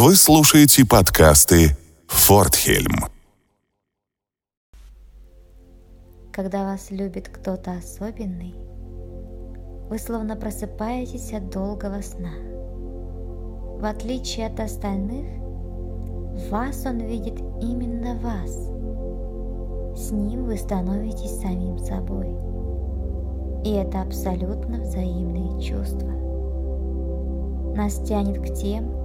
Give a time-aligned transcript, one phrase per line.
[0.00, 3.06] Вы слушаете подкасты «Фортхельм».
[6.32, 8.54] Когда вас любит кто-то особенный,
[9.90, 12.30] вы словно просыпаетесь от долгого сна.
[13.80, 15.26] В отличие от остальных,
[16.48, 18.52] вас он видит именно вас.
[20.00, 22.28] С ним вы становитесь самим собой.
[23.64, 26.12] И это абсолютно взаимные чувства.
[27.74, 28.97] Нас тянет к тем,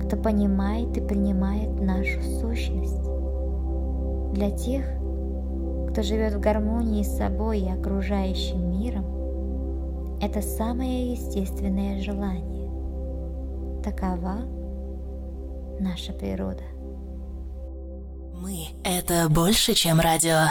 [0.00, 3.02] кто понимает и принимает нашу сущность.
[4.32, 4.84] Для тех,
[5.90, 12.62] кто живет в гармонии с собой и окружающим миром, это самое естественное желание.
[13.82, 14.46] Такова
[15.80, 16.62] наша природа.
[18.34, 20.46] Мы— это больше, чем радио.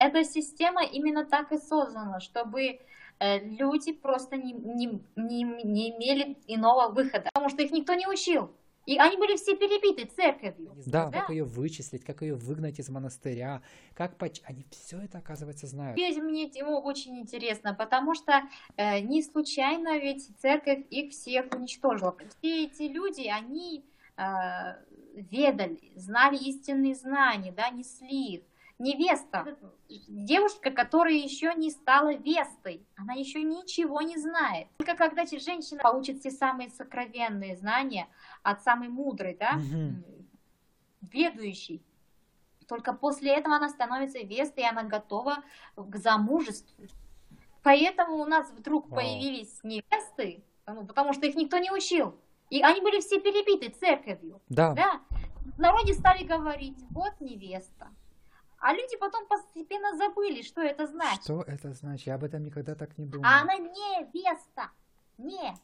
[0.00, 2.80] Эта система именно так и создана, чтобы
[3.20, 8.50] люди просто не, не, не, не имели иного выхода, потому что их никто не учил.
[8.88, 10.72] И они были все перебиты церковью.
[10.86, 13.60] Да, да, как ее вычислить, как ее выгнать из монастыря,
[13.92, 14.40] как поч...
[14.44, 15.98] Они все это, оказывается, знают.
[15.98, 18.40] Ведь мне его очень интересно, потому что
[18.78, 22.16] э, не случайно ведь церковь их всех уничтожила.
[22.38, 23.84] Все эти люди, они
[24.16, 24.22] э,
[25.12, 28.42] ведали, знали истинные знания, да, несли их
[28.78, 29.56] невеста,
[29.88, 34.68] девушка, которая еще не стала вестой, она еще ничего не знает.
[34.78, 38.08] Только когда женщина получит все самые сокровенные знания
[38.42, 40.02] от самой мудрой, да, угу.
[41.02, 41.82] ведущей,
[42.66, 45.42] только после этого она становится вестой, и она готова
[45.74, 46.86] к замужеству.
[47.62, 49.00] Поэтому у нас вдруг Вау.
[49.00, 52.14] появились невесты, потому что их никто не учил.
[52.50, 54.40] И они были все перебиты церковью.
[54.48, 54.72] Да.
[54.72, 55.00] да.
[55.56, 57.88] В народе стали говорить, вот невеста,
[58.60, 61.24] а люди потом постепенно забыли, что это значит.
[61.24, 62.06] Что это значит?
[62.06, 63.24] Я об этом никогда так не думал.
[63.26, 64.70] А она не Веста.
[65.16, 65.54] Не.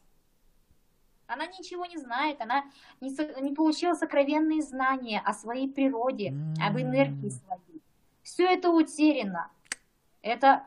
[1.27, 2.65] Она ничего не знает, она
[3.01, 3.09] не,
[3.41, 6.53] не получила сокровенные знания о своей природе, mm.
[6.61, 7.81] об энергии своей.
[8.21, 9.49] Все это утеряно.
[10.21, 10.63] Это,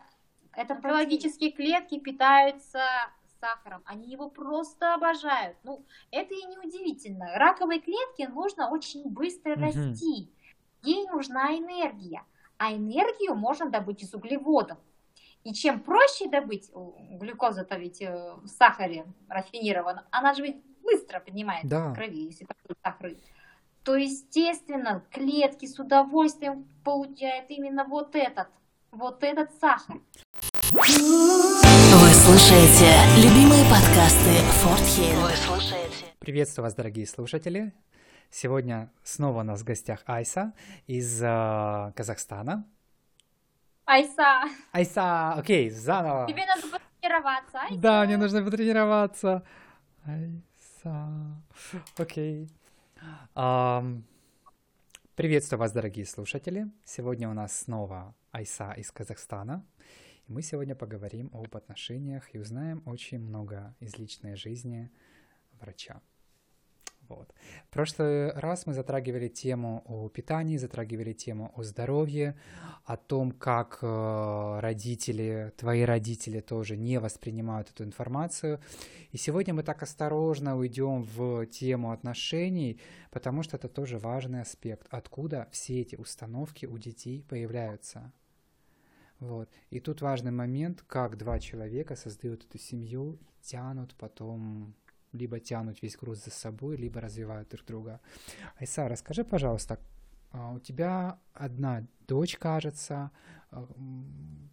[0.53, 2.80] это биологические клетки питаются
[3.41, 5.56] сахаром, они его просто обожают.
[5.62, 7.26] Ну, это и не удивительно.
[7.36, 9.60] Раковой клетке нужно очень быстро mm-hmm.
[9.60, 10.32] расти
[10.83, 12.22] ей нужна энергия,
[12.56, 14.78] а энергию можно добыть из углеводов.
[15.44, 21.69] И чем проще добыть, глюкоза-то ведь э, в сахаре рафинирована, она же ведь быстро поднимается
[21.69, 21.89] да.
[21.89, 23.12] в крови, если такой сахар.
[23.84, 28.49] То, естественно, клетки с удовольствием получают именно вот этот,
[28.91, 30.00] вот этот сахар.
[30.71, 34.81] Вы слушаете любимые подкасты Форт.
[34.81, 36.05] Вы слушаете.
[36.19, 37.72] Приветствую вас, дорогие слушатели.
[38.31, 40.53] Сегодня снова у нас в гостях Айса
[40.87, 42.66] из э, Казахстана.
[43.87, 44.43] Айса.
[44.72, 46.27] Айса, окей, заново.
[46.27, 47.81] Тебе надо потренироваться, Айса.
[47.81, 49.43] Да, мне нужно потренироваться.
[50.05, 51.43] Айса,
[51.97, 52.50] окей.
[53.34, 54.03] Um,
[55.15, 56.66] приветствую вас, дорогие слушатели.
[56.84, 59.65] Сегодня у нас снова Айса из Казахстана.
[60.27, 64.91] И мы сегодня поговорим об отношениях и узнаем очень много из личной жизни
[65.60, 66.03] врача.
[67.08, 67.32] Вот.
[67.66, 72.36] В прошлый раз мы затрагивали тему о питании, затрагивали тему о здоровье,
[72.84, 78.60] о том, как э, родители, твои родители тоже не воспринимают эту информацию.
[79.10, 82.78] И сегодня мы так осторожно уйдем в тему отношений,
[83.10, 88.12] потому что это тоже важный аспект, откуда все эти установки у детей появляются.
[89.18, 89.50] Вот.
[89.70, 94.74] И тут важный момент, как два человека создают эту семью и тянут потом
[95.12, 98.00] либо тянут весь груз за собой, либо развивают друг друга.
[98.58, 99.78] Айса, расскажи, пожалуйста,
[100.32, 103.10] а, у тебя одна дочь, кажется.
[103.50, 103.66] А,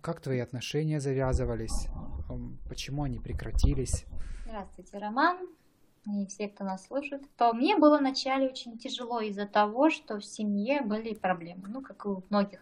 [0.02, 1.88] как твои отношения завязывались?
[2.30, 2.40] А,
[2.70, 4.06] почему они прекратились?
[4.46, 5.38] Здравствуйте, Роман.
[6.06, 7.24] И все, кто нас слушает.
[7.36, 11.64] То мне было вначале очень тяжело из-за того, что в семье были проблемы.
[11.68, 12.60] Ну, как и у многих,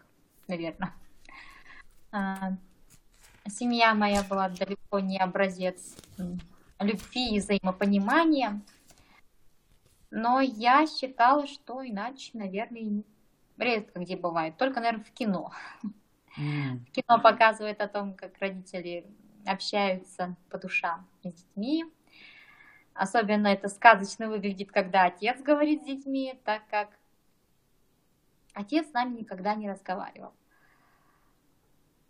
[0.47, 0.93] наверное.
[3.49, 5.95] Семья моя была далеко не образец
[6.83, 8.61] любви и взаимопонимания.
[10.11, 13.03] Но я считала, что иначе, наверное,
[13.57, 14.57] редко где бывает.
[14.57, 15.51] Только, наверное, в кино.
[16.37, 16.79] Mm.
[16.91, 19.05] Кино показывает о том, как родители
[19.45, 21.85] общаются по душам с детьми.
[22.93, 26.89] Особенно это сказочно выглядит, когда отец говорит с детьми, так как
[28.53, 30.33] отец с нами никогда не разговаривал.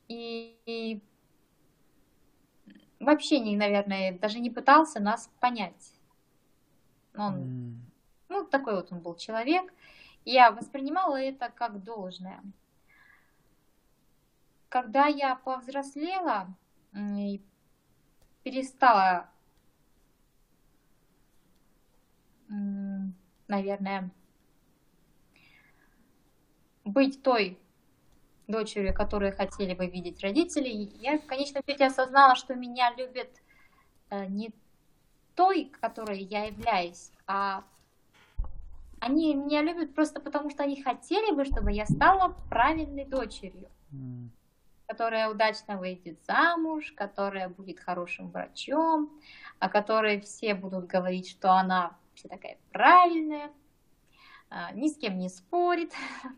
[0.10, 1.02] И, и
[3.04, 5.94] вообще, не, наверное, даже не пытался нас понять.
[7.16, 7.76] Он, mm.
[8.30, 9.74] ну, такой вот он был человек.
[10.26, 12.42] Я воспринимала это как должное.
[14.70, 16.48] Когда я повзрослела
[16.96, 17.42] и
[18.44, 19.30] перестала
[23.48, 24.10] наверное,
[26.86, 27.58] быть той
[28.54, 30.70] дочерью, которую хотели бы видеть родители,
[31.02, 33.30] я в конечном счете осознала, что меня любят
[34.10, 34.54] э, не
[35.36, 37.64] той, которой я являюсь, а
[39.00, 44.32] они меня любят просто потому, что они хотели бы, чтобы я стала правильной дочерью, М,
[44.88, 49.10] которая удачно выйдет замуж, которая будет хорошим врачом,
[49.60, 53.52] о которой все будут говорить, что она вся такая правильная,
[54.50, 55.92] а, ни с кем не спорит,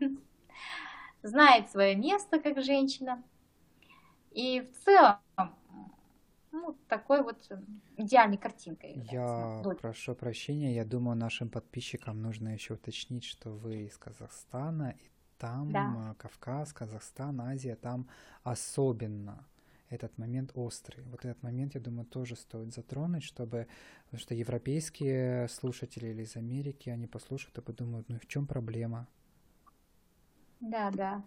[1.26, 3.22] знает свое место как женщина.
[4.32, 5.16] И в целом,
[6.52, 7.38] ну, такой вот
[7.96, 8.92] идеальной картинкой.
[9.10, 9.78] Я дочь.
[9.80, 15.72] прошу прощения, я думаю, нашим подписчикам нужно еще уточнить, что вы из Казахстана, и там
[15.72, 16.10] Да.
[16.10, 18.08] а, Кавказ, Казахстан, Азия, там
[18.42, 19.46] особенно
[19.90, 21.02] этот момент острый.
[21.04, 23.66] Вот этот момент, я думаю, тоже стоит затронуть, чтобы,
[24.04, 28.46] потому что европейские слушатели или из Америки, они послушают и подумают, ну и в чем
[28.46, 29.06] проблема?
[30.60, 31.22] Да, да.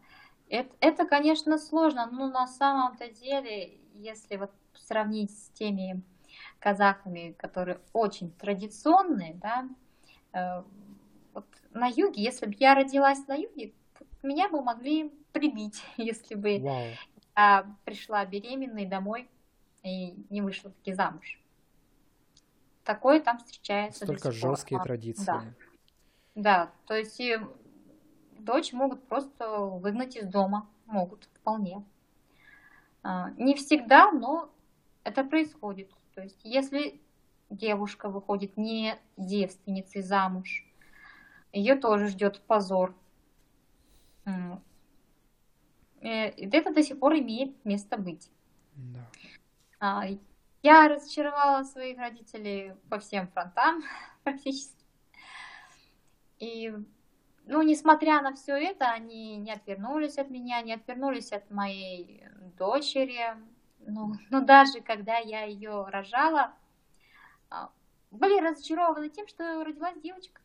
[0.49, 6.01] Это, это, конечно, сложно, но на самом-то деле, если вот сравнить с теми
[6.59, 9.69] казахами, которые очень традиционные, да,
[10.33, 10.63] э,
[11.33, 13.73] вот на юге, если бы я родилась на юге,
[14.23, 16.87] меня бы могли прибить, если бы Вау.
[17.35, 19.29] я пришла беременной домой
[19.83, 21.39] и не вышла таки замуж.
[22.83, 25.25] Такое там встречается Столько жесткие традиции.
[25.25, 25.43] Да,
[26.33, 27.37] да, то есть и
[28.43, 31.83] дочь могут просто выгнать из дома, могут вполне.
[33.03, 34.49] А, Не всегда, но
[35.03, 35.91] это происходит.
[36.13, 36.99] То есть если
[37.49, 40.65] девушка выходит не девственницей замуж,
[41.51, 42.95] ее тоже ждет позор.
[44.25, 44.57] Э,
[46.01, 48.29] и Это до сих пор имеет место быть.
[48.75, 49.09] Да.
[49.79, 50.05] А,
[50.61, 53.83] Я разочаровала своих родителей по всем фронтам
[54.23, 54.83] практически.
[56.39, 56.73] И,
[57.49, 62.23] ну, несмотря на все это, они не отвернулись от меня, не отвернулись от моей
[62.57, 63.19] дочери.
[63.79, 66.53] Ну, но даже когда я ее рожала,
[67.49, 67.71] а,
[68.11, 70.41] были разочарованы тем, что родилась девочка.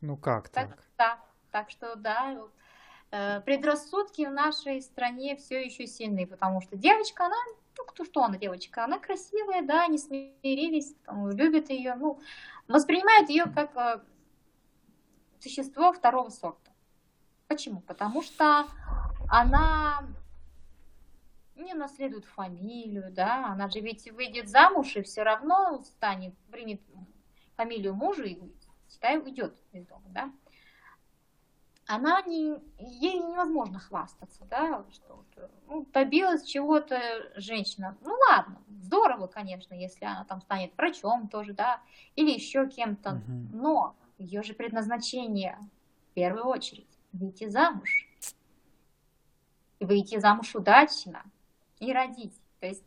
[0.00, 0.84] Ну как Так, так?
[0.96, 1.18] да,
[1.50, 2.36] так что да,
[3.10, 7.36] э, предрассудки в нашей стране все еще сильны, потому что девочка, она,
[7.76, 12.20] ну кто что она девочка, она красивая, да, они смирились, там, любят ее, ну,
[12.68, 14.00] воспринимают ее как э,
[15.44, 16.72] существо второго сорта.
[17.48, 17.82] Почему?
[17.82, 18.66] Потому что
[19.28, 20.02] она
[21.54, 26.80] не наследует фамилию, да, она же ведь выйдет замуж и все равно станет, примет
[27.56, 28.38] фамилию мужа и
[28.90, 30.32] считай, уйдет из дома, да.
[31.86, 35.22] Она не, ей невозможно хвастаться, да, что
[35.66, 36.98] ну, добилась чего-то
[37.36, 37.98] женщина.
[38.00, 41.82] Ну ладно, здорово, конечно, если она там станет врачом тоже, да,
[42.16, 43.50] или еще кем-то, Мгм.
[43.52, 45.58] но ее же предназначение
[46.10, 48.08] в первую очередь выйти замуж.
[49.78, 51.22] И выйти замуж удачно
[51.78, 52.34] и родить.
[52.60, 52.84] То есть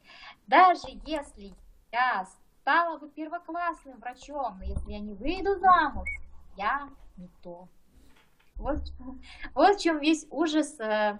[0.47, 1.53] даже если
[1.91, 2.27] я
[2.61, 6.09] стала бы первоклассным врачом, но если я не выйду замуж,
[6.55, 7.67] я не то.
[8.55, 8.79] Вот,
[9.53, 11.19] вот в чем весь ужас, э,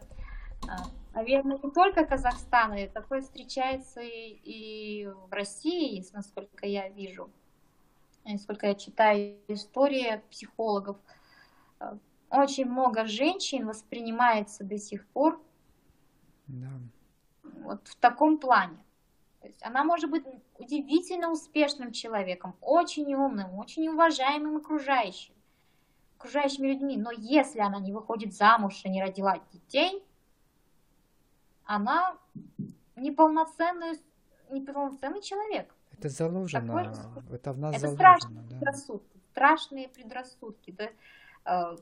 [0.64, 0.68] э,
[1.14, 7.30] наверное, не только Казахстана, такое встречается и, и в России, насколько я вижу,
[8.34, 10.98] насколько я читаю истории психологов.
[11.80, 11.98] Э,
[12.30, 15.42] Очень много женщин воспринимается до сих пор
[16.48, 16.72] Да.
[17.44, 18.78] вот в таком плане.
[19.42, 20.26] То есть она может быть
[20.58, 25.34] удивительно успешным человеком, очень умным, очень уважаемым окружающим,
[26.18, 26.98] окружающими людьми.
[26.98, 30.04] Но если она не выходит замуж и не родила детей,
[31.64, 32.18] она
[32.96, 34.02] неполноценный,
[34.50, 35.74] неполноценный человек.
[36.00, 38.48] Это заложено, Такое- это в нас Это заложено, страшные да.
[38.50, 40.72] предрассудки, страшные предрассудки.
[40.72, 41.76] Да?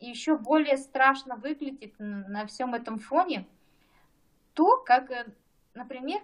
[0.00, 3.46] И еще более страшно выглядит на всем этом фоне
[4.54, 5.26] то, как, э,
[5.74, 6.20] например,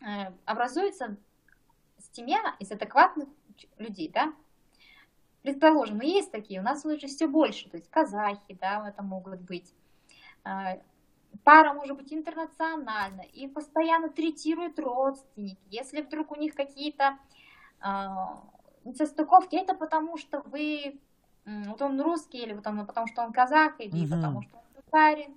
[0.00, 1.16] э, образуется
[2.12, 3.28] семья из адекватных
[3.78, 4.32] людей, да?
[5.42, 9.74] Предположим, есть такие, у нас уже все больше, то есть казахи, да, это могут быть.
[11.42, 15.62] Э, Пара может быть интернациональна и постоянно третируют родственники.
[15.70, 17.18] Если вдруг у них какие-то
[17.80, 18.44] а,
[18.84, 21.00] несостыковки, это потому что вы,
[21.44, 24.10] вот он русский, или потому, потому что он казах, или Мгм.
[24.10, 25.36] потому что он татарин.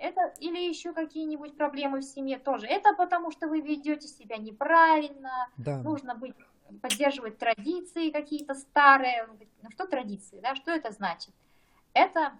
[0.00, 2.66] Это, или еще какие-нибудь проблемы в семье тоже.
[2.66, 5.82] Это потому что вы ведете себя неправильно, Да.
[5.82, 6.34] нужно быть,
[6.80, 9.28] поддерживать традиции какие-то старые.
[9.62, 11.34] Ну что традиции, да, что это значит?
[11.92, 12.32] Это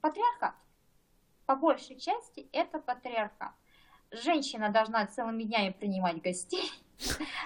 [0.00, 0.54] патриархат.
[1.46, 3.52] По большей части это патриархат.
[4.10, 6.70] Женщина должна целыми днями принимать гостей,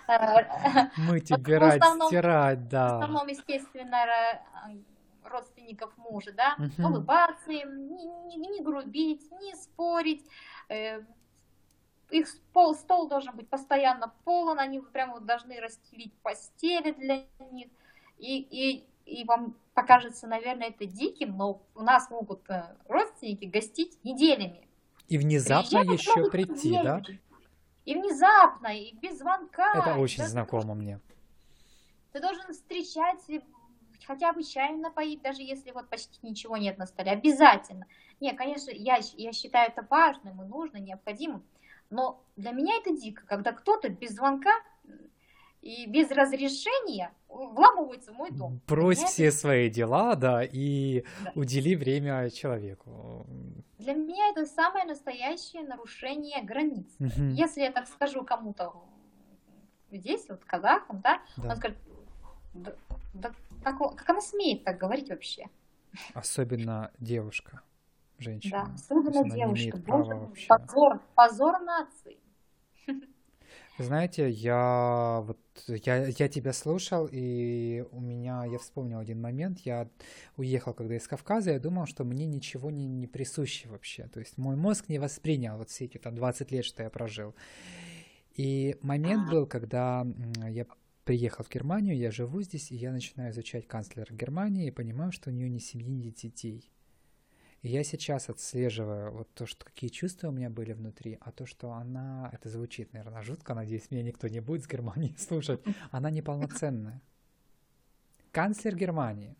[0.08, 2.96] Э, Мы в тебе рад основном, стирать, в да.
[2.96, 4.84] основном, естественно, ро-
[5.24, 6.84] родственников мужа, да, Мгм.
[6.84, 10.26] улыбаться им, не, не- не грубить, не спорить.
[10.68, 11.02] э,
[12.10, 17.68] Их пол, стол должен быть постоянно полон, они прям вот должны расстелить постели для них.
[18.18, 24.02] И, и, и вам покажется, наверное, это диким, но у нас могут э, родственники гостить
[24.04, 24.66] неделями.
[25.08, 27.02] И внезапно Приезжают еще прийти, да?
[27.84, 29.72] И внезапно, и без звонка.
[29.74, 31.00] Это очень даже знакомо мне.
[32.12, 33.20] Ты должен встречать,
[34.06, 37.10] хотя бы чаем напоить, даже если вот почти ничего нет на столе.
[37.10, 37.86] Обязательно.
[38.20, 41.44] Не, конечно, я, я считаю это важным и нужным, необходимым.
[41.90, 44.52] Но для меня это дико, когда кто-то без звонка
[45.64, 48.60] и без разрешения вламывается в мой дом.
[48.66, 51.32] Брось меня это- все свои дела, да, и Да.
[51.34, 53.26] удели время человеку.
[53.78, 56.86] Для меня это самое настоящее нарушение границ.
[56.98, 57.30] Мгм.
[57.30, 58.74] Если я так скажу кому-то
[59.90, 61.50] здесь, вот казахам, да, Да.
[61.50, 61.78] он скажет,
[62.52, 62.74] «Да-
[63.14, 65.46] да как, как она смеет так говорить вообще?
[66.12, 67.62] Особенно девушка,
[68.18, 68.68] Да, женщина.
[68.72, 69.76] Есть особенно девушка.
[69.78, 72.18] Боже позор, позор нации.
[73.78, 79.58] Знаете, я вот я, я тебя слушал, и у меня я вспомнил один момент.
[79.60, 79.88] Я
[80.36, 84.06] уехал, когда из Кавказа, я думал, что мне ничего не, не присуще вообще.
[84.06, 87.34] То есть мой мозг не воспринял вот все эти там 20 лет, что я прожил.
[88.36, 90.06] И момент был, когда
[90.48, 90.66] я
[91.04, 95.30] приехал в Германию, я живу здесь, и я начинаю изучать канцлера Германии и понимаю, что
[95.30, 96.70] у нее ни семьи, ни детей.
[97.64, 101.46] И я сейчас отслеживаю вот то, что какие чувства у меня были внутри, а то,
[101.46, 106.10] что она, это звучит, наверное, жутко, надеюсь, меня никто не будет с Германии слушать, она
[106.10, 107.00] неполноценная.
[108.32, 109.34] Канцлер Германии.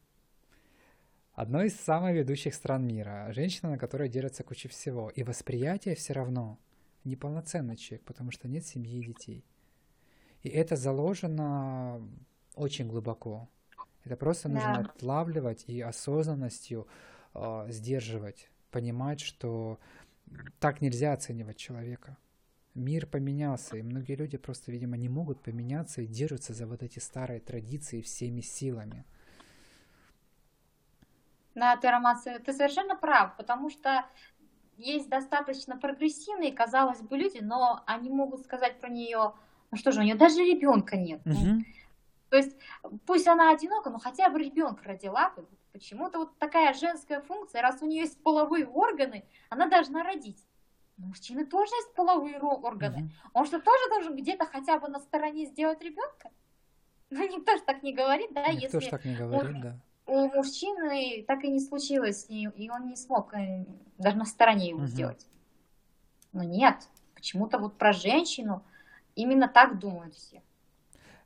[1.34, 3.30] Одной из самых ведущих стран мира.
[3.32, 5.10] Женщина, на которой держится куча всего.
[5.10, 6.58] И восприятие все равно
[7.04, 9.44] неполноценный человек, потому что нет семьи и детей.
[10.42, 12.00] И это заложено
[12.54, 13.50] очень глубоко.
[14.04, 14.90] Это просто нужно Да.
[14.90, 16.86] отлавливать и осознанностью
[17.34, 19.78] э, сдерживать, понимать, что
[20.58, 22.16] так нельзя оценивать человека.
[22.74, 26.98] Мир поменялся, и многие люди просто, видимо, не могут поменяться и держатся за вот эти
[26.98, 29.04] старые традиции всеми силами.
[31.54, 34.04] Да, ты, Роман, ты совершенно прав, потому что
[34.76, 39.34] есть достаточно прогрессивные, казалось бы, люди, но они могут сказать про нее,
[39.70, 41.24] ну что же, у нее даже ребенка нет.
[41.24, 41.64] Мгм.
[42.30, 42.56] То есть
[43.06, 45.32] пусть она одинока, но хотя бы ребенка родила.
[45.74, 50.46] Почему-то вот такая женская функция, раз у нее есть половые органы, она должна родить.
[50.96, 52.98] У мужчины тоже есть половые органы.
[52.98, 53.10] Мгм.
[53.32, 56.30] Он что, тоже должен где-то хотя бы на стороне сделать ребенка?
[57.10, 59.76] Ну, никто же так не говорит, да, Никто если так не говорит, да.
[60.06, 63.66] у мужчины так и не случилось, и, и он не смог э,
[63.98, 64.86] даже на стороне его Мгм.
[64.86, 65.26] сделать.
[66.32, 68.62] Но нет, почему-то вот про женщину
[69.16, 70.40] именно так думают все.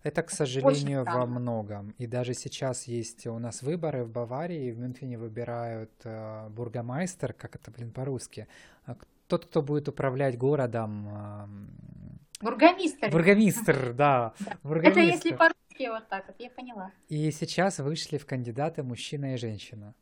[0.09, 1.95] Это, к сожалению, во многом.
[1.99, 7.57] И даже сейчас есть у нас выборы в Баварии, в Мюнхене выбирают э, бургомайстер, как
[7.57, 8.49] это, блин, по-русски.
[8.87, 8.97] А
[9.27, 11.09] Тот, кто будет управлять городом.
[11.09, 13.11] эм, Бургомистр.
[13.11, 14.33] Бургомистр, да.
[14.65, 16.91] Это если по-русски вот так вот, я поняла.
[17.09, 19.95] И сейчас вышли в кандидаты мужчина и женщина.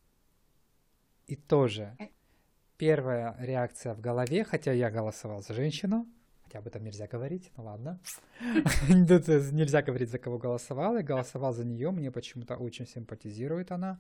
[1.27, 1.97] И тоже
[2.77, 6.07] первая реакция в голове, хотя я голосовал за женщину,
[6.47, 7.99] хотя об этом нельзя говорить, ну ладно.
[9.09, 10.97] Тут э, нельзя говорить, за кого голосовал.
[10.97, 13.99] Я голосовал за нее, мне почему-то очень симпатизирует она.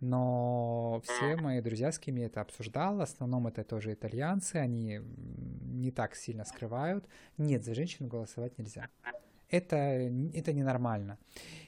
[0.00, 5.00] Но все мои друзья, с кем я это обсуждал, в основном это тоже итальянцы, они
[5.62, 7.04] не так сильно скрывают.
[7.36, 8.88] Нет, за женщину голосовать нельзя.
[9.50, 11.18] Это, это ненормально.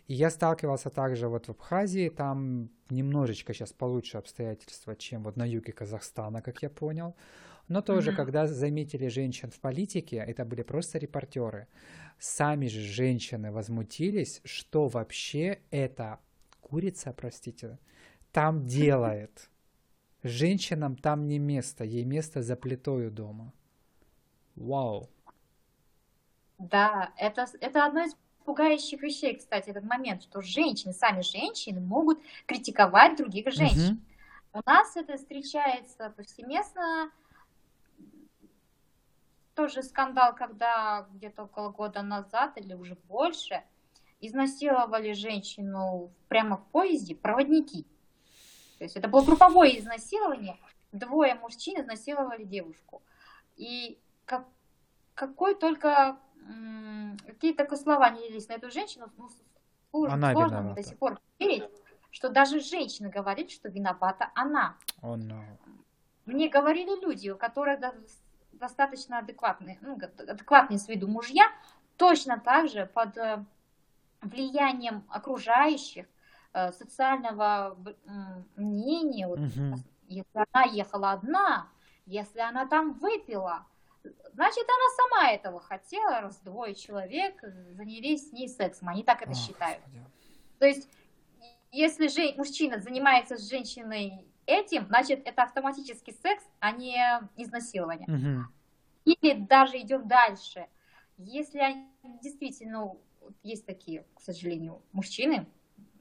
[0.07, 5.45] И я сталкивался также вот в Абхазии, там немножечко сейчас получше обстоятельства, чем вот на
[5.45, 7.15] юге Казахстана, как я понял.
[7.71, 8.13] Но тоже, Мгм.
[8.13, 11.69] когда заметили женщин в политике, это были просто репортеры.
[12.19, 16.21] Сами же женщины возмутились, что вообще эта
[16.61, 17.79] курица, простите,
[18.33, 19.51] там делает.
[20.23, 23.55] Женщинам там не место, ей место за плитою дома.
[24.57, 25.09] Вау.
[26.59, 32.21] Да, это, это одно из пугающих вещей, кстати, этот момент, что женщины, сами женщины могут
[32.47, 33.95] критиковать других женщин.
[33.95, 34.01] Мгм.
[34.53, 37.11] У нас это встречается повсеместно.
[39.61, 43.63] Тоже скандал, когда где-то около года назад или уже больше
[44.19, 47.83] изнасиловали женщину прямо в поезде проводники.
[48.79, 50.57] То есть это было групповое изнасилование.
[50.93, 53.03] Двое мужчин изнасиловали девушку.
[53.57, 54.49] И как,
[55.15, 56.17] какой только
[57.27, 59.29] какие только слова не лились на эту женщину, ну,
[59.91, 60.83] сложно, Она сложно виновата.
[60.83, 61.65] до сих пор верить,
[62.11, 64.79] что даже женщина говорит, что виновата она.
[65.03, 65.45] О, no.
[66.25, 67.79] Мне говорили люди, у которых
[68.61, 71.51] достаточно адекватные, ну, адекватные с виду мужья,
[71.97, 73.45] точно так же под э,
[74.21, 76.07] влиянием окружающих,
[76.53, 77.77] э, социального
[78.57, 79.83] мнения, вот, угу.
[80.07, 81.69] если она ехала одна,
[82.07, 83.67] если она там выпила,
[84.33, 89.33] значит, она сама этого хотела, раз двое человек занялись с ней сексом, они так это
[89.33, 89.83] О, считают.
[89.85, 90.05] Господи.
[90.59, 90.89] То есть,
[91.73, 96.97] если же мужчина занимается с женщиной этим, значит, это автоматический секс, а не
[97.37, 98.07] изнасилование.
[98.09, 98.47] Угу.
[99.05, 100.67] Или даже идем дальше.
[101.17, 101.87] Если они
[102.23, 102.97] действительно
[103.43, 105.47] есть такие, к сожалению, мужчины,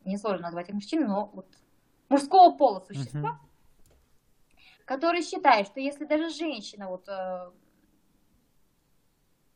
[0.05, 1.47] не сложно назвать их мужчины, но вот
[2.09, 4.63] мужского пола существа, угу.
[4.85, 7.51] которые считают, что если даже женщина вот э,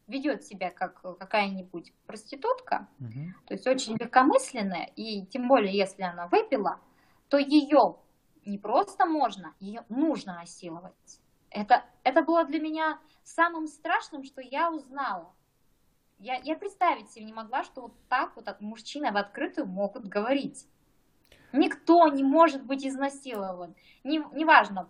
[0.07, 3.33] ведет себя как какая-нибудь проститутка, угу.
[3.47, 6.79] то есть очень легкомысленная, и тем более если она выпила,
[7.29, 7.97] то ее
[8.45, 11.19] не просто можно, ее нужно насиловать.
[11.50, 15.33] Это, это было для меня самым страшным, что я узнала.
[16.19, 20.07] Я, я представить себе не могла, что вот так вот от мужчины в открытую могут
[20.07, 20.67] говорить.
[21.51, 23.75] Никто не может быть изнасилован.
[24.03, 24.89] Не, неважно,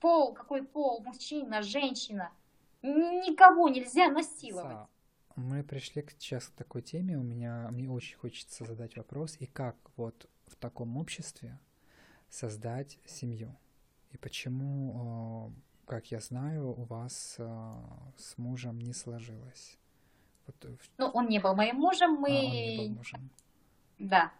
[0.00, 2.30] пол, какой пол, мужчина, женщина.
[2.82, 4.86] Никого нельзя насиловать.
[5.34, 7.18] Мы пришли сейчас к такой теме.
[7.18, 9.36] У меня мне очень хочется задать вопрос.
[9.40, 11.58] И как вот в таком обществе
[12.34, 13.54] создать семью?
[14.10, 15.52] И почему,
[15.86, 17.76] э, как я знаю, у вас э,
[18.16, 19.78] с мужем не сложилось?
[20.46, 20.56] Вот...
[20.64, 22.28] Э, ну, он не был моим мужем, мы...
[22.28, 23.30] А, он не был мужем.
[23.98, 24.32] Да.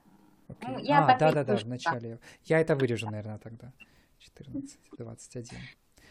[0.49, 0.69] Okay.
[0.69, 2.19] Ну, я а, да-да-да, в начале.
[2.45, 3.73] Я это вырежу, наверное, тогда.
[4.19, 5.59] 14, 21.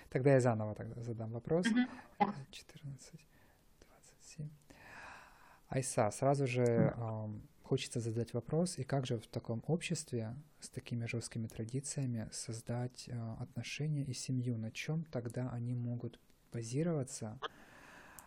[0.10, 1.66] Тогда я заново тогда задам вопрос.
[2.52, 3.14] 14,
[3.82, 4.50] 27.
[5.70, 6.96] Айса, сразу же
[7.64, 13.36] хочется задать вопрос, и как же в таком обществе с такими жесткими традициями создать э,
[13.40, 14.58] отношения и семью?
[14.58, 16.20] На чем тогда они могут
[16.52, 17.40] базироваться?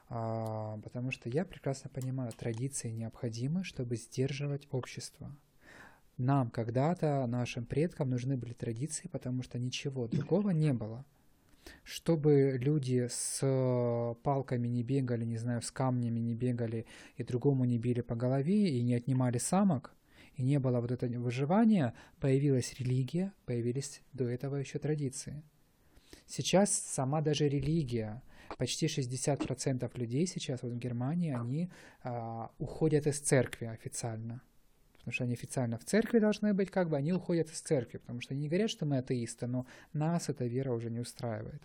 [0.09, 5.35] А, потому что я прекрасно понимаю, традиции необходимы, чтобы сдерживать общество.
[6.16, 11.05] Нам когда-то, нашим предкам нужны были традиции, потому что ничего другого не было
[11.85, 17.79] чтобы люди с палками не бегали, не знаю, с камнями не бегали и другому не
[17.79, 19.94] били по голове и не отнимали самок,
[20.37, 25.42] и не было вот этого выживания, появилась религия, появились до этого еще традиции.
[26.27, 28.22] Сейчас сама даже религия,
[28.59, 31.70] почти 60% людей сейчас вот в Германии, они
[32.03, 34.42] а, уходят из церкви официально
[35.07, 38.20] потому что они официально в церкви должны быть, как бы они уходят из церкви, потому
[38.20, 41.62] что они не говорят, что мы атеисты, но нас эта вера уже не устраивает.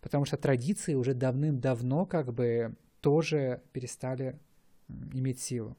[0.00, 4.38] Потому что традиции уже давным-давно как бы тоже перестали
[5.12, 5.76] иметь силу.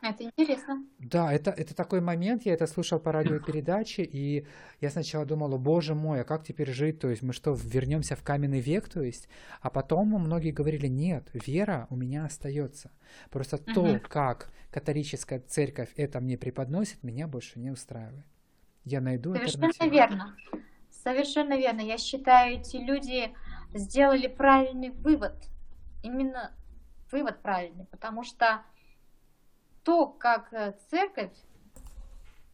[0.00, 0.84] Это интересно.
[0.98, 4.46] Да, это, это такой момент, я это слушал по радиопередаче, и
[4.80, 8.22] я сначала думала, боже мой, а как теперь жить, то есть мы что, вернемся в
[8.22, 9.28] каменный век, то есть,
[9.60, 12.92] а потом многие говорили, нет, вера у меня остается.
[13.30, 13.72] Просто угу.
[13.74, 18.26] то, как католическая церковь это мне преподносит, меня больше не устраивает.
[18.84, 20.36] Я найду Совершенно верно.
[20.90, 21.80] Совершенно верно.
[21.80, 23.34] Я считаю, эти люди
[23.74, 25.34] сделали правильный вывод.
[26.02, 26.52] Именно
[27.10, 28.62] вывод правильный, потому что
[29.88, 31.32] то, как э, церковь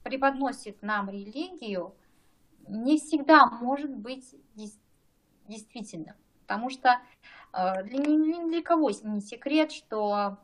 [0.05, 1.97] преподносит нам религию,
[2.69, 4.37] не всегда может быть
[5.49, 6.15] действительным.
[6.43, 7.01] Потому что
[7.53, 10.39] э, для, ни для кого не секрет, что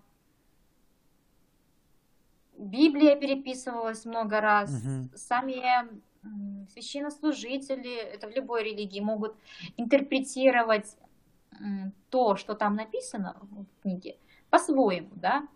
[2.59, 5.11] Библия переписывалась много раз, угу.
[5.14, 6.03] сами
[6.72, 9.37] священнослужители, это в любой религии, могут
[9.76, 10.96] интерпретировать
[12.09, 14.18] то, что там написано в книге,
[14.50, 15.46] по-своему, да,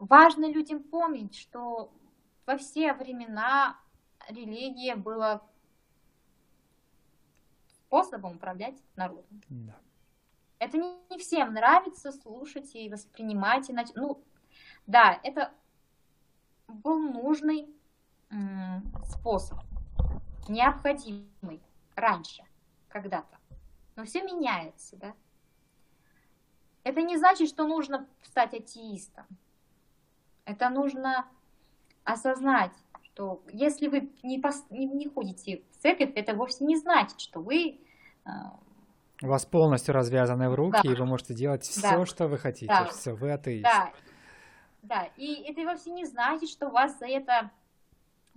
[0.00, 1.92] важно людям помнить, что
[2.46, 3.78] во все времена
[4.28, 5.42] религия была
[7.68, 9.42] способом управлять народом.
[9.48, 9.78] Да.
[10.58, 14.22] Это не, не всем нравится слушать и воспринимать, иначе, ну,
[14.86, 15.52] да, это
[16.66, 17.68] был нужный
[19.04, 19.58] способ,
[20.48, 21.60] необходимый
[21.94, 22.44] раньше,
[22.88, 23.38] когда-то.
[23.96, 25.14] Но все меняется, да.
[26.84, 29.26] Это не значит, что нужно стать атеистом.
[30.50, 31.26] Это нужно
[32.02, 37.20] осознать, что если вы не, пос, не, не ходите в церковь, это вовсе не значит,
[37.20, 37.78] что вы...
[38.26, 38.30] Э,
[39.22, 40.92] У вас полностью развязаны в руки, да.
[40.92, 42.06] и вы можете делать все, да.
[42.06, 42.66] что вы хотите.
[42.66, 42.86] Да.
[42.86, 43.62] Все, вы атеист.
[43.62, 43.92] Да.
[44.82, 47.50] да, и это вовсе не значит, что вас за это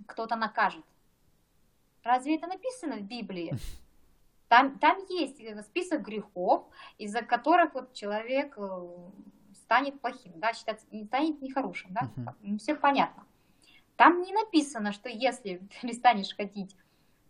[0.06, 0.84] кто-то накажет.
[2.04, 3.52] Разве это написано в Библии?
[4.48, 6.66] Там, там есть список грехов,
[6.98, 8.88] из-за которых вот человек э,
[9.74, 12.58] станет плохим, да, считается, станет нехорошим, да, uh-huh.
[12.58, 13.24] все понятно.
[13.96, 16.76] Там не написано, что если перестанешь ходить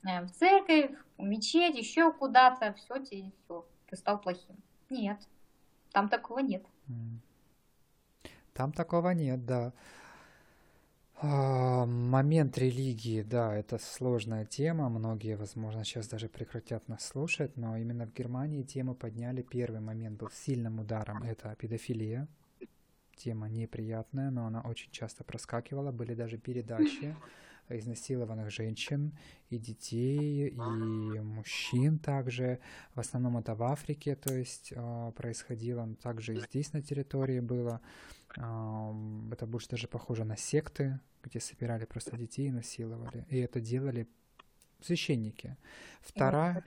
[0.06, 4.56] э, в церковь, в мечеть, еще куда-то, все, тебе, все, ты стал плохим.
[4.90, 5.18] Нет.
[5.92, 6.66] Там такого нет.
[8.52, 9.72] Там такого нет, да.
[11.16, 14.88] А, Момент религии, да, это сложная тема.
[14.88, 19.42] Многие, возможно, сейчас даже прекратят нас слушать, но именно в Германии тему подняли.
[19.42, 21.22] Первый момент был сильным ударом.
[21.22, 22.26] Это педофилия.
[23.16, 25.92] Тема неприятная, но она очень часто проскакивала.
[25.92, 27.14] Были даже передачи
[27.68, 29.16] изнасилованных женщин
[29.50, 32.60] и детей, и мужчин также.
[32.94, 37.80] В основном это в Африке, то есть а, происходило, также и здесь на территории было.
[38.36, 43.26] Это больше даже похоже на секты, где собирали просто детей и насиловали.
[43.30, 44.08] И это делали
[44.80, 45.56] священники.
[46.00, 46.62] Вторая,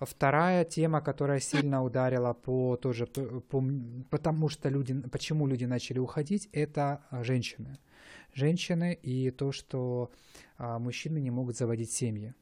[0.00, 3.64] вторая тема, которая сильно ударила по тоже по
[4.10, 7.78] потому что люди, почему люди начали уходить, это а, женщины.
[8.32, 10.10] Женщины и то, что
[10.56, 12.34] а, мужчины не могут заводить семьи.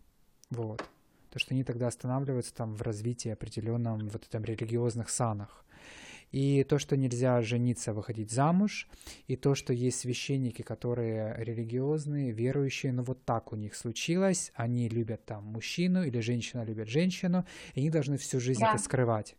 [0.51, 0.85] Вот.
[1.31, 5.66] То, что они тогда останавливаются там в развитии определенном вот этом религиозных санах.
[6.37, 8.89] И то, что нельзя жениться, выходить замуж,
[9.27, 14.91] и то, что есть священники, которые религиозные, верующие, но вот так у них случилось, они
[14.91, 18.69] любят там мужчину или женщина любит женщину, и они должны всю жизнь Да.
[18.69, 19.35] это скрывать.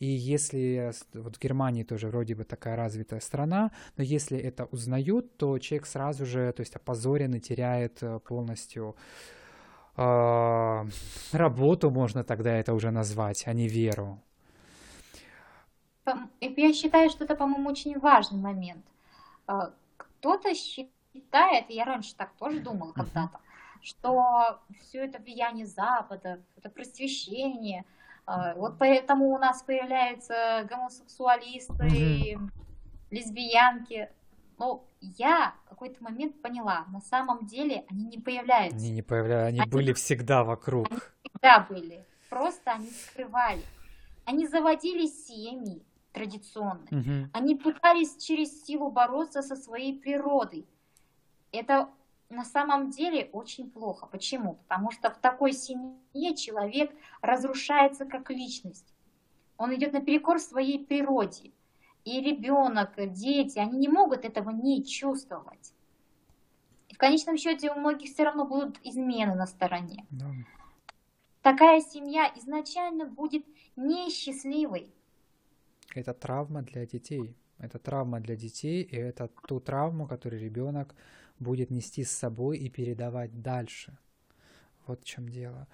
[0.00, 5.38] И если вот в Германии тоже вроде бы такая развитая страна, но если это узнают,
[5.38, 8.96] то человек сразу же, то есть опозорен и теряет э, полностью
[9.96, 10.86] а,
[11.32, 14.20] работу, можно тогда это уже назвать, а не веру.
[16.40, 18.84] Я считаю, что это, по-моему, очень важный момент.
[19.46, 23.40] А, Кто-то считает, я раньше так тоже думала когда-то,
[23.82, 27.84] что все это влияние Запада, это просвещение.
[28.26, 32.38] А, Вот поэтому у нас появляются гомосексуалисты,
[33.10, 34.10] лесбиянки.
[34.58, 38.76] Но я в какой-то момент поняла, на самом деле они не появляются.
[38.78, 40.88] Они не появляются, они Они- были всегда вокруг.
[41.24, 42.04] всегда были.
[42.30, 43.62] Просто они скрывали.
[44.24, 45.82] Они заводили семьи
[46.14, 46.88] традиционные.
[46.90, 47.30] Мгм.
[47.34, 50.66] Они пытались через силу бороться со своей природой.
[51.52, 51.90] Это
[52.30, 54.06] на самом деле очень плохо.
[54.06, 54.54] Почему?
[54.54, 58.94] Потому что в такой семье человек разрушается как личность.
[59.56, 61.52] Он идет наперекор своей природе.
[62.04, 65.74] И ребенок, дети, они не могут этого не чувствовать.
[66.88, 70.06] И в конечном счете у многих все равно будут измены на стороне.
[70.10, 70.26] Да.
[71.42, 73.44] Такая семья изначально будет
[73.76, 74.92] несчастливой.
[75.94, 77.36] Это травма для детей.
[77.58, 80.94] Это травма для детей, и это ту травму, которую ребенок
[81.38, 83.96] будет нести с собой и передавать дальше.
[84.86, 85.66] Вот в чем дело.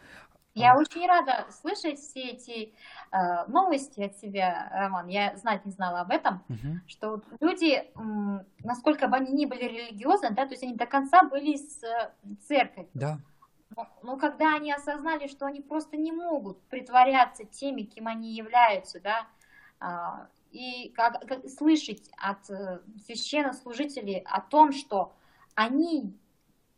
[0.55, 0.79] Я А.
[0.79, 2.75] очень рада слышать все эти
[3.13, 5.09] э, новости от тебя, Роман.
[5.09, 6.81] Я знать не знала об этом, Мгм.
[6.87, 11.23] что люди, м, насколько бы они ни были религиозны, да, то есть они до конца
[11.23, 12.13] были с э,
[12.47, 12.91] церковью.
[12.95, 13.19] Да,
[13.77, 19.01] Но, но когда они осознали, что они просто не могут притворяться теми, кем они являются,
[19.01, 19.29] да,
[20.51, 25.13] и как, как слышать от э, священнослужителей о том, что
[25.55, 26.13] они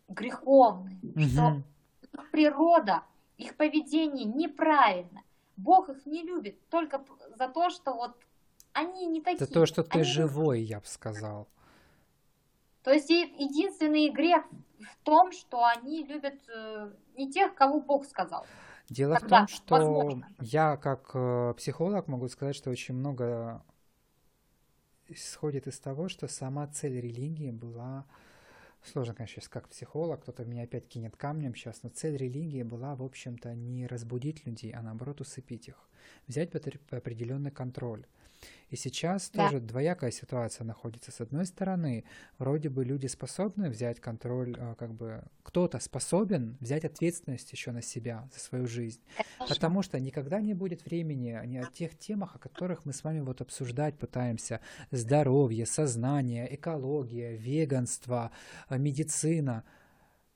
[0.09, 1.65] греховны, что Мгм.
[2.13, 3.03] их природа,
[3.39, 5.23] их поведение неправильно.
[5.57, 7.05] Бог их не любит только
[7.37, 8.17] за то, что вот
[8.73, 9.43] они не такие.
[9.45, 11.49] это то, что ты Они- живой, я бы сказал.
[12.83, 14.45] То есть единственный грех
[14.81, 18.45] в том, что они любят э, не тех, кого Бог сказал.
[18.93, 20.29] Дело в Тогда, том, что возможно.
[20.41, 23.63] я как э, психолог могу сказать, что очень много
[25.09, 28.07] исходит из того, что сама цель религии была
[28.85, 32.97] Сложно, конечно, сейчас как психолог, кто-то меня опять кинет камнем сейчас, но цель религии была,
[32.97, 35.89] в общем-то, не разбудить людей, а наоборот усыпить их,
[36.29, 38.07] взять под ре- определенный контроль.
[38.71, 39.49] И сейчас Да.
[39.49, 41.11] тоже двоякая ситуация находится.
[41.11, 42.05] С одной стороны,
[42.39, 47.83] вроде бы люди способны взять контроль, э, как бы кто-то способен взять ответственность еще на
[47.83, 49.01] себя за свою жизнь.
[49.17, 49.55] Конечно.
[49.55, 53.21] Потому что никогда не будет времени ни о тех темах, о которых мы с вами
[53.21, 54.61] вот обсуждать пытаемся.
[54.91, 58.31] Здоровье, сознание, экология, веганство,
[58.71, 59.65] э, медицина.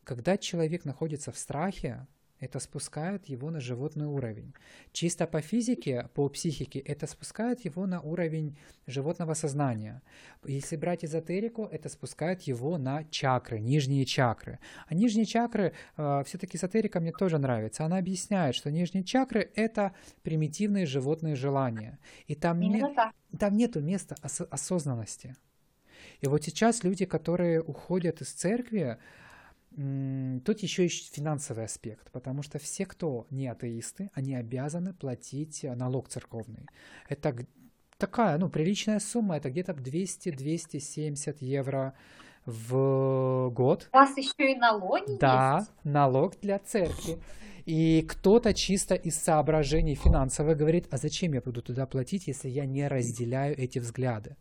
[0.04, 2.06] Когда человек находится в страхе,
[2.38, 4.52] это спускает его на животный уровень.
[4.92, 10.02] Чисто по физике, по психике, это спускает его на уровень животного сознания.
[10.44, 14.58] Если брать эзотерику, это спускает его на чакры, нижние чакры.
[14.86, 17.84] А нижние чакры, все-таки эзотерика мне тоже нравится.
[17.84, 21.98] Она объясняет, что нижние чакры— это примитивные животные желания.
[22.26, 23.14] И там, не, Именно так.
[23.38, 25.36] там нету места ос- осознанности.
[26.20, 28.98] И вот сейчас люди, которые уходят из церкви,
[29.76, 35.74] тут еще есть финансовый аспект, потому что все, кто не атеисты, они обязаны платить э,
[35.74, 36.66] налог церковный.
[37.08, 37.36] Это
[37.98, 41.94] такая, ну, приличная сумма, это где-то 200-270 евро
[42.46, 43.88] в год.
[43.92, 45.70] У вас еще и налоги Да, есть.
[45.84, 47.18] налог для церкви.
[47.66, 52.64] И кто-то чисто из соображений финансовых говорит, а зачем я буду туда платить, если я
[52.64, 54.36] не разделяю эти взгляды?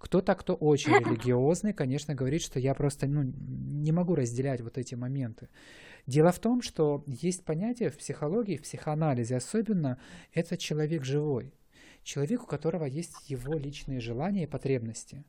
[0.00, 4.94] Кто-то, кто очень религиозный, конечно, говорит, что я просто ну, не могу разделять вот эти
[4.94, 5.48] моменты.
[6.06, 9.98] Дело в том, что есть понятие в психологии, в психоанализе особенно,
[10.32, 11.52] это человек живой.
[12.02, 15.22] Человек, у которого есть его личные желания и потребности.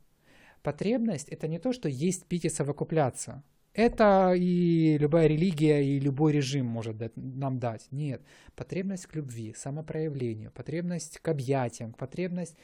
[0.64, 3.44] Потребность– это не то, что есть, пить и совокупляться.
[3.74, 7.88] Это и любая религия, и любой режим может дать, нам дать.
[7.92, 8.22] Нет.
[8.56, 12.56] Потребность к любви, самопроявлению, потребность к объятиям, потребность...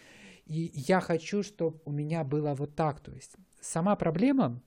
[0.47, 2.99] И я хочу, чтобы у меня было вот так.
[2.99, 4.61] То есть сама проблема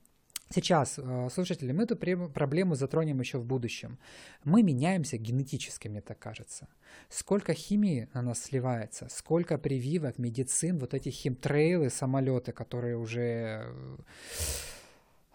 [0.53, 3.97] Сейчас, э, слушатели, мы эту проблему затронем еще в будущем.
[4.43, 6.67] Мы меняемся генетически, мне так кажется.
[7.09, 13.97] Сколько химии на нас сливается, сколько прививок, медицин, вот эти химтрейлы, самолеты, которые уже э,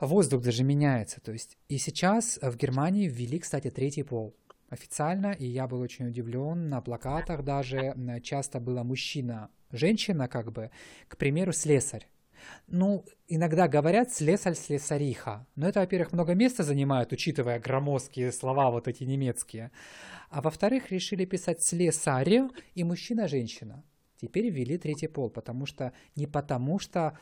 [0.01, 1.21] воздух даже меняется.
[1.21, 4.35] То есть и сейчас в Германии ввели, кстати, третий пол
[4.69, 10.71] официально, и я был очень удивлен, на плакатах даже часто было мужчина, женщина как бы,
[11.09, 12.09] к примеру, слесарь.
[12.67, 19.05] Ну, иногда говорят слесарь-слесариха, но это, во-первых, много места занимает, учитывая громоздкие слова вот эти
[19.05, 19.71] немецкие.
[20.31, 22.43] А во-вторых, решили писать слесарь
[22.75, 23.85] и мужчина-женщина.
[24.21, 27.19] Теперь ввели третий пол, потому что не потому что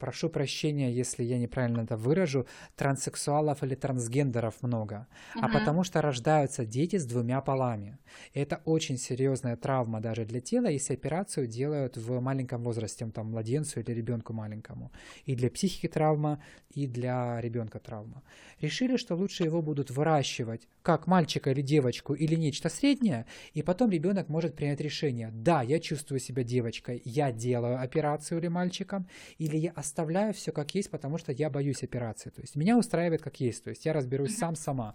[0.00, 2.46] прошу прощения, если я неправильно это выражу,
[2.76, 5.40] транссексуалов или трансгендеров много, uh-huh.
[5.42, 7.98] а потому что рождаются дети с двумя полами.
[8.32, 13.30] И это очень серьезная травма даже для тела, если операцию делают в маленьком возрасте, там,
[13.30, 14.90] младенцу или ребенку маленькому.
[15.26, 16.42] И для психики травма,
[16.74, 18.22] и для ребенка травма.
[18.60, 23.90] Решили, что лучше его будут выращивать как мальчика или девочку или нечто среднее, и потом
[23.90, 29.06] ребенок может принять решение, да, я чувствую себя девочкой, я делаю операцию или мальчиком,
[29.50, 32.30] или я оставляю все как есть, потому что я боюсь операции.
[32.30, 34.94] То есть меня устраивает как есть, то есть я разберусь сам сама.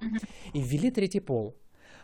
[0.53, 1.55] И ввели третий пол.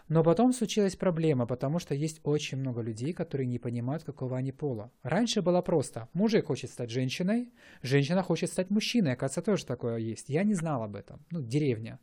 [0.08, 4.52] Но потом случилась проблема, потому что есть очень много людей, которые не понимают, какого они
[4.52, 4.92] пола.
[5.04, 6.10] Раньше было просто.
[6.14, 9.14] Мужик хочет стать женщиной, женщина хочет стать мужчиной.
[9.14, 10.28] Оказывается, тоже такое есть.
[10.28, 11.26] Я не знал об этом.
[11.32, 12.00] Ну, деревня.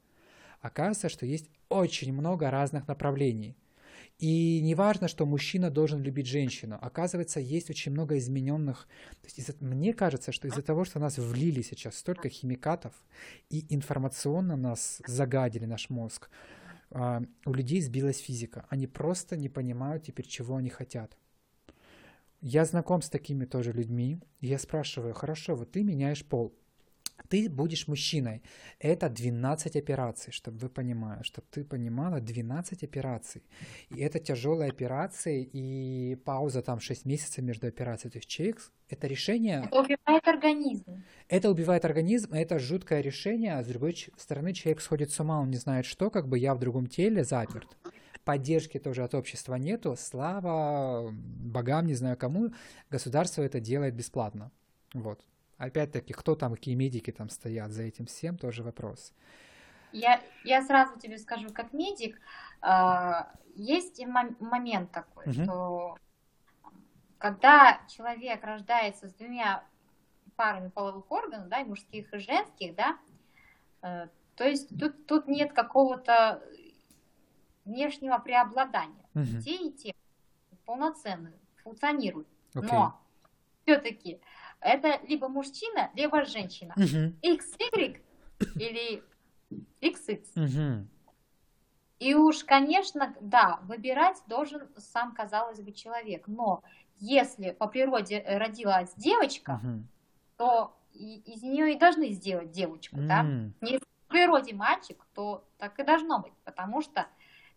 [0.61, 3.57] Оказывается, что есть очень много разных направлений.
[4.19, 6.77] И не важно, что мужчина должен любить женщину.
[6.81, 8.89] Оказывается, есть очень много измененных.
[9.23, 12.93] То есть мне кажется, что из-за того, что нас влили сейчас столько химикатов
[13.49, 16.31] и информационно нас загадили наш мозг,
[16.91, 18.67] а, у людей сбилась физика.
[18.71, 21.17] Они просто не понимают теперь, чего они хотят.
[22.41, 24.21] Я знаком с такими тоже людьми.
[24.41, 26.53] Я спрашиваю, хорошо, вот ты меняешь пол
[27.29, 28.43] ты будешь мужчиной.
[28.79, 33.43] Это 12 операций, чтобы вы понимали, чтобы ты понимала, 12 операций.
[33.91, 38.13] И это тяжелые операции, и пауза там 6 месяцев между операциями.
[38.13, 39.65] То есть человек, это решение...
[39.65, 41.03] Это убивает организм.
[41.29, 45.51] Это убивает организм, это жуткое решение, а с другой стороны человек сходит с ума, он
[45.51, 47.77] не знает что, как бы я в другом теле заперт.
[48.25, 52.53] Поддержки тоже от общества нету, слава богам, не знаю кому,
[52.91, 54.51] государство это делает бесплатно.
[54.93, 55.25] Вот.
[55.59, 59.13] Опять-таки, кто там, какие медики там стоят за этим всем, тоже вопрос.
[59.93, 62.21] Я, я сразу тебе скажу, как медик,
[62.63, 63.13] э,
[63.57, 65.33] есть момент такой, угу.
[65.33, 65.99] что
[67.19, 69.65] когда человек рождается с двумя
[70.37, 72.99] парами половых органов, да, и мужских, и женских, да,
[73.83, 76.41] э, то есть тут, тут нет какого-то
[77.65, 79.05] внешнего преобладания.
[79.15, 79.43] Угу.
[79.43, 79.95] Те и те
[80.65, 81.33] полноценно
[81.65, 82.29] функционируют.
[82.55, 82.69] Okay.
[82.71, 83.01] Но
[83.63, 84.21] все-таки
[84.61, 86.75] это либо мужчина, либо женщина.
[86.77, 87.15] Uh-huh.
[87.23, 88.01] XY
[88.57, 89.03] или
[89.81, 90.87] XX.
[91.99, 96.29] И уж, конечно, да, выбирать должен сам, казалось бы, человек.
[96.29, 96.63] Но
[97.01, 99.61] если по природе родилась девочка,
[100.37, 103.27] то из нее и должны сделать девочку, да?
[103.61, 107.07] Если по природе мальчик, то так и должно быть, потому что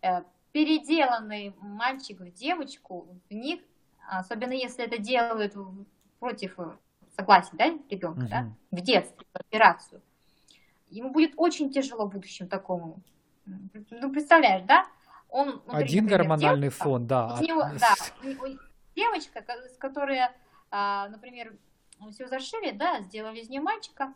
[0.01, 3.61] э, переделанный мальчик в девочку, в них,
[4.09, 5.55] особенно если это делают
[6.19, 6.57] против
[7.15, 8.27] согласие, да, ребенка, угу.
[8.29, 10.01] да, в детстве, в операцию,
[10.89, 12.99] ему будет очень тяжело в будущем такому.
[13.45, 14.85] Ну, представляешь, да?
[15.29, 17.37] Он, например, Один гормональный девушка, фон, да.
[17.39, 17.95] У него, да,
[18.95, 19.43] девочка,
[19.73, 20.19] с которой,
[20.69, 21.55] а, например,
[22.11, 24.13] все зашили, да, сделали из нее мальчика,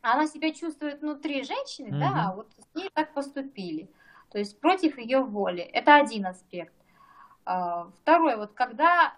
[0.00, 1.98] она себя чувствует внутри женщины, угу.
[1.98, 3.90] да, вот с ней так поступили.
[4.30, 5.62] То есть против ее воли.
[5.62, 6.74] Это один аспект.
[7.44, 9.14] А, второй, вот когда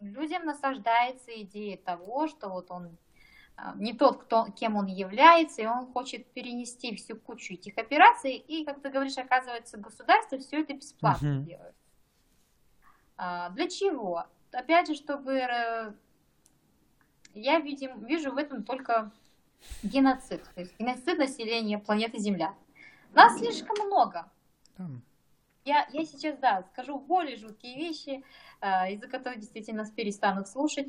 [0.00, 2.96] людям насаждается идея того, что вот он
[3.56, 8.36] а, не тот, кто, кем он является, и он хочет перенести всю кучу этих операций,
[8.36, 11.44] и, как ты говоришь, оказывается, государство все это бесплатно uh-huh.
[11.44, 11.74] делает.
[13.16, 14.26] А, для чего?
[14.52, 15.92] Опять же, чтобы э,
[17.34, 19.10] я видим, вижу в этом только
[19.82, 22.54] геноцид, то есть геноцид населения планеты Земля.
[23.12, 24.30] Нас слишком много.
[25.66, 28.22] Я, я сейчас, да, скажу более жуткие вещи,
[28.60, 30.86] э, из-за которых действительно нас перестанут слушать.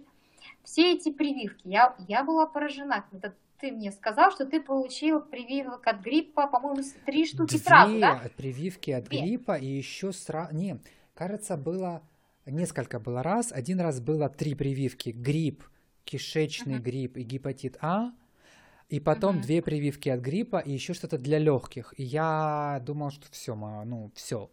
[0.63, 5.85] Все эти прививки, я, я была поражена, когда ты мне сказал, что ты получил прививок
[5.87, 8.21] от гриппа, по-моему, три штуки Две сразу, да?
[8.37, 9.21] прививки от Две.
[9.21, 10.55] гриппа и еще сразу...
[10.55, 10.79] Не,
[11.15, 12.03] кажется, было
[12.45, 13.51] несколько было раз.
[13.51, 15.09] Один раз было три прививки.
[15.09, 15.63] Грипп,
[16.05, 16.83] кишечный Мгм.
[16.83, 18.11] грипп и гепатит А.
[18.89, 19.41] И потом Мгм.
[19.41, 21.93] две прививки от гриппа и еще что-то для легких.
[21.97, 24.49] И я думал, что все, ну все,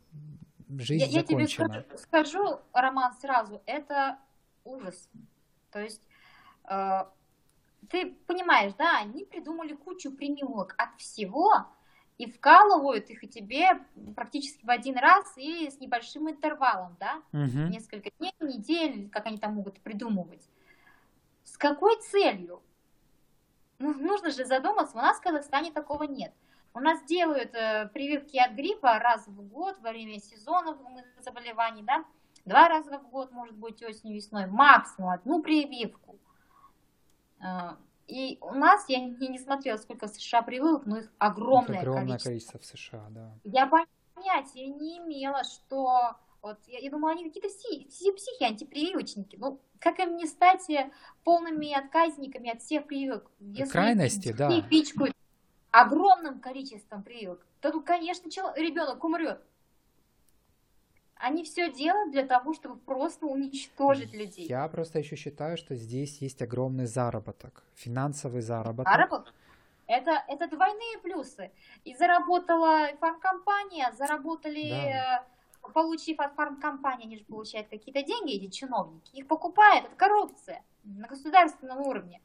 [0.76, 1.84] жизнь Я, я тебе закончена.
[1.98, 4.18] скажу, скажу, Роман, сразу, это
[4.64, 5.08] ужас.
[5.70, 6.02] То есть
[6.68, 7.04] э,
[7.90, 11.66] ты понимаешь, да, они придумали кучу прививок от всего
[12.18, 13.84] и вкалывают их и тебе
[14.16, 17.70] практически в один раз и с небольшим интервалом, да, Мгм.
[17.70, 20.48] несколько дней, недель, как они там могут придумывать.
[21.44, 22.62] С какой целью?
[23.84, 26.32] Ну, нужно же задуматься, у нас в Казахстане такого нет.
[26.72, 30.78] У нас делают э, прививки от гриппа раз в год во время сезонов
[31.20, 32.02] заболеваний, да,
[32.46, 36.16] два раза в год, может быть, осенью, весной, максимум одну прививку.
[37.40, 41.80] Э, И у нас, я не, не смотрела, сколько в США прививок, но их огромное,
[41.80, 42.30] огромное количество.
[42.30, 43.30] количество в США, да.
[43.44, 49.36] Я понятия не имела, что вот я, я думала, они какие-то все, все психи, антипрививочники.
[49.36, 50.90] Ну, как им не стать э,
[51.24, 53.30] полными отказниками от всех прививок?
[53.40, 54.60] Если Крайности, да.
[54.60, 55.16] пичкают
[55.70, 59.40] огромным количеством прививок, то, ну, конечно, ребенок умрет.
[61.16, 64.46] Они все делают для того, чтобы просто уничтожить людей.
[64.46, 68.92] Я просто еще считаю, что здесь есть огромный заработок, финансовый заработок.
[68.92, 69.34] Заработок
[69.86, 71.50] это, это двойные плюсы.
[71.84, 75.24] И заработала фармкомпания, заработали, Да.
[75.72, 79.10] Получив от фармкомпании, они же получают какие-то деньги, эти чиновники.
[79.16, 82.20] Их покупают, это коррупция на государственном уровне.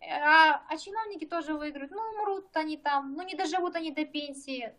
[0.00, 1.90] А, а чиновники тоже выиграют.
[1.90, 4.74] Ну, умрут они там, ну, не доживут они до пенсии.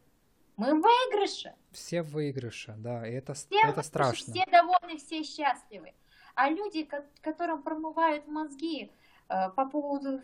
[0.56, 1.56] Мы в выигрыше.
[1.72, 4.34] Все в выигрыше, да, и это, Все, это выигрыше, страшно.
[4.34, 5.94] все довольны, все счастливы.
[6.36, 8.92] А люди, ко- которым промывают мозги
[9.30, 10.22] э, по поводу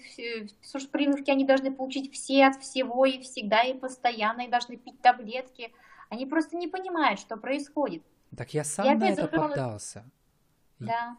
[0.92, 5.74] прививки, они должны получить все от всего и всегда, и постоянно, и должны пить таблетки.
[6.10, 8.04] Они просто не понимают, что происходит.
[8.36, 10.06] Так я Я сам на опять это затронула- поддался.
[10.80, 11.18] Да.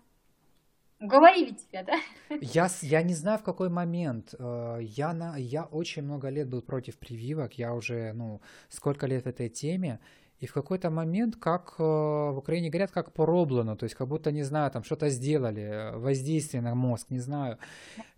[0.98, 1.98] Уговорили тебя, да?
[2.40, 4.34] Я, я не знаю, в какой момент.
[4.38, 7.58] э, Я, на, я очень много лет был против прививок.
[7.58, 10.00] Я уже, ну, сколько лет в этой теме.
[10.40, 14.30] И в какой-то момент, как э, в Украине говорят, как пороблено, то есть как будто,
[14.32, 17.58] не знаю, там что-то сделали, э, воздействие на мозг, не знаю.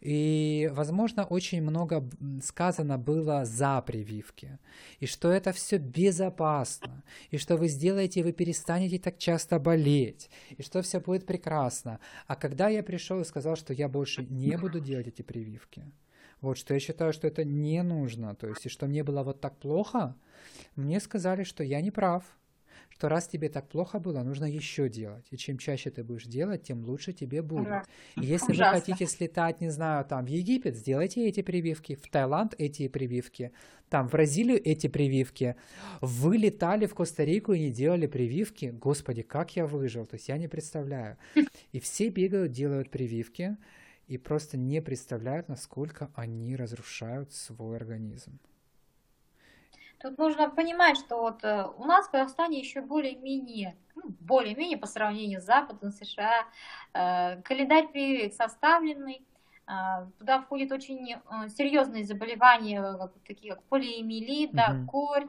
[0.01, 2.03] И, возможно, очень много
[2.43, 4.59] сказано было за прививки.
[4.99, 7.05] И что это все безопасно.
[7.31, 10.29] И что вы сделаете, вы перестанете так часто болеть.
[10.59, 12.01] И что все будет прекрасно.
[12.27, 15.85] А когда я пришел и сказал, что я больше не буду делать эти прививки,
[16.41, 19.41] вот что я считаю, что это не нужно, то есть и что мне было вот
[19.41, 20.15] так плохо,
[20.77, 22.25] мне сказали, что я не прав,
[22.91, 25.25] что раз тебе так плохо было, нужно еще делать.
[25.31, 27.67] И чем чаще ты будешь делать, тем лучше тебе будет.
[27.67, 27.93] Ужасно.
[28.17, 28.75] И если Ужасно.
[28.75, 33.53] вы хотите слетать, не знаю, там в Египет, сделайте эти прививки, в Таиланд эти прививки,
[33.89, 35.55] там в Бразилию эти прививки.
[36.01, 38.75] Вы летали в Коста-Рику и не делали прививки.
[38.77, 41.17] Господи, как я выжил, то есть я не представляю.
[41.73, 43.57] И все бегают, делают прививки
[44.09, 48.39] и просто не представляют, насколько они разрушают свой организм.
[50.01, 54.87] Тут нужно понимать, что вот э, у нас в Казахстане еще более-менее, ну, более-менее по
[54.87, 56.47] сравнению с Западом, США,
[56.95, 59.27] э, календарь прививок составленный.
[59.67, 65.27] А, Туда входят очень э, серьезные заболевания, такие как полиэмилит, да, корь,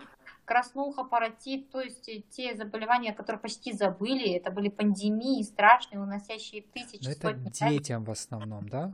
[0.49, 6.63] краснуха, паротит, то есть э, те заболевания, которые почти забыли, это были пандемии страшные, уносящие
[6.63, 8.91] тысячи, Но это сотни, да, детям в основном, да?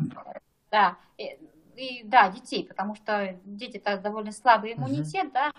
[0.69, 1.39] да, и,
[1.77, 5.53] и, да, детей, потому что дети-то довольно слабый иммунитет, да,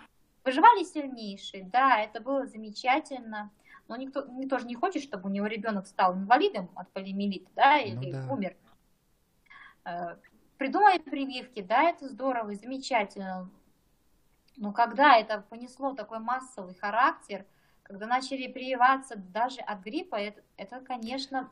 [0.45, 3.51] выживали сильнейшие, да, это было замечательно,
[3.89, 7.79] но никто, никто же не хочет, чтобы у него ребенок стал инвалидом от полиомиелита, да,
[7.79, 8.27] Ну или да.
[8.31, 8.55] умер.
[9.87, 10.17] Э,
[10.59, 13.49] Придумали прививки, да, это здорово и замечательно,
[14.57, 17.45] но когда это понесло такой массовый характер,
[17.83, 21.51] когда начали прививаться даже от гриппа, это, это конечно,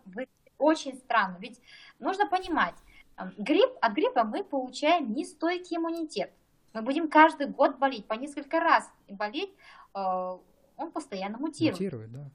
[0.59, 1.37] очень странно.
[1.39, 1.61] Ведь
[1.99, 2.75] нужно понимать,
[3.17, 6.33] э, грипп, от гриппа мы получаем нестойкий иммунитет.
[6.73, 8.91] Мы будем каждый год болеть по несколько раз.
[9.09, 9.55] Болеть
[9.95, 9.99] э,
[10.77, 11.81] он постоянно мутирует.
[11.81, 12.31] Мутирует, да.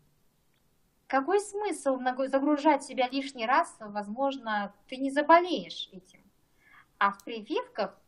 [1.08, 3.76] Какой смысл загружать себя лишний раз?
[3.80, 6.22] Возможно, ты не заболеешь этим.
[7.00, 8.00] А в прививках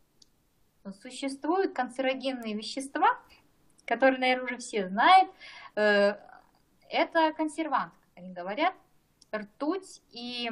[0.89, 3.19] существуют канцерогенные вещества,
[3.85, 5.31] которые, наверное, уже все знают.
[5.75, 6.15] Э,
[6.89, 8.73] Это консервант, как они говорят,
[9.33, 10.51] ртуть и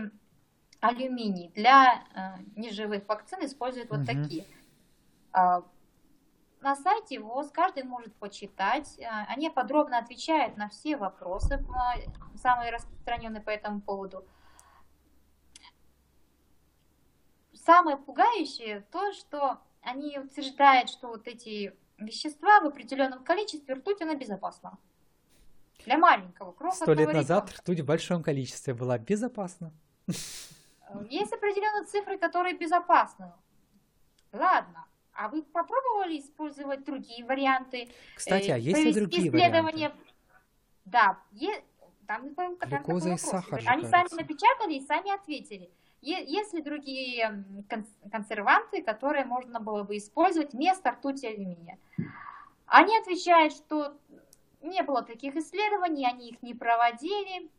[0.79, 1.49] алюминий.
[1.53, 4.05] Для э, неживых вакцин используют вот Мгм.
[4.05, 4.45] такие.
[5.33, 5.63] А,
[6.61, 8.97] на сайте ВОЗ, каждый может почитать.
[9.01, 11.65] А, Они подробно отвечают на все вопросы,
[12.37, 14.25] самые распространенные по этому поводу.
[17.53, 24.15] Самое пугающее то, что они утверждают, что вот эти вещества в определенном количестве ртуть, она
[24.15, 24.77] безопасна.
[25.85, 27.61] Для маленького Сто лет крохотного назад ребенка.
[27.61, 29.71] ртуть в большом количестве была безопасна.
[31.09, 33.31] Есть определенные цифры, которые безопасны.
[34.33, 34.85] Ладно.
[35.13, 37.89] А вы попробовали использовать другие варианты?
[38.15, 39.89] Кстати, э, а есть ли другие исследования?
[39.89, 39.97] варианты?
[40.85, 41.63] Да, е-
[42.07, 44.15] там, там Глюкоза и сахар Они сами кажется.
[44.15, 45.69] напечатали и сами ответили.
[46.01, 47.43] Есть ли другие
[48.09, 51.77] консерванты, которые можно было бы использовать вместо ртути и алюминия?
[52.65, 53.97] Они отвечают, что
[54.61, 57.49] не было таких исследований, они их не проводили,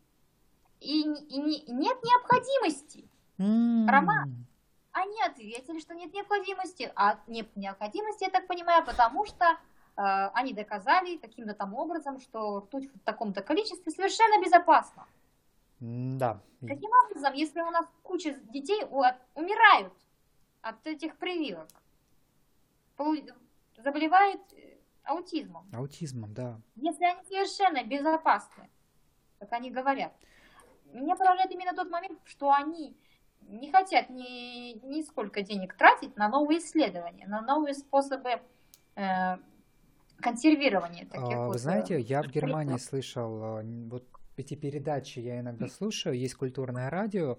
[0.80, 3.08] и, и не- нет необходимости.
[3.38, 4.46] М, Роман.
[4.92, 9.44] Они ответили, что нет необходимости, а нет необходимости, я так понимаю, потому что
[9.96, 10.02] э,
[10.34, 15.06] они доказали каким-то там образом, что ртуть в таком-то количестве совершенно безопасна.
[15.80, 16.42] Да.
[16.60, 19.94] Каким образом, если у нас куча детей от- умирают
[20.60, 21.68] от этих прививок,
[23.78, 26.60] заболевают э, аутизмом, Аутизмом, да.
[26.76, 28.68] если они совершенно безопасны,
[29.38, 30.12] как они говорят.
[30.92, 32.94] Меня поражает именно тот момент, что они
[33.40, 38.40] не хотят ни, сколько денег тратить на новые исследования, на новые способы
[38.96, 39.36] э,
[40.20, 41.48] консервирования таких А, вот.
[41.48, 42.26] Вы э, знаете, я в.
[42.26, 44.04] Германии слышал, а, вот
[44.40, 47.38] эти передачи я иногда слушаю, есть культурное радио,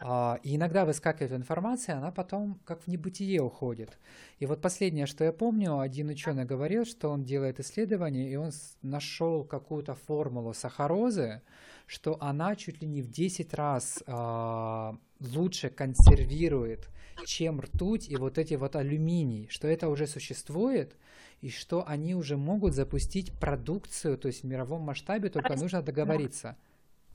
[0.00, 3.98] а, и иногда выскакивает информация, она потом как в небытие уходит.
[4.38, 8.52] И вот последнее, что я помню, один ученый говорил, что он делает исследование, и он
[8.82, 11.42] нашел какую-то формулу сахарозы,
[11.86, 16.88] что она чуть ли не в 10 раз а, лучше консервирует,
[17.26, 20.94] чем ртуть и вот эти вот алюминий, что это уже существует,
[21.40, 26.56] и что они уже могут запустить продукцию, то есть в мировом масштабе, только нужно договориться.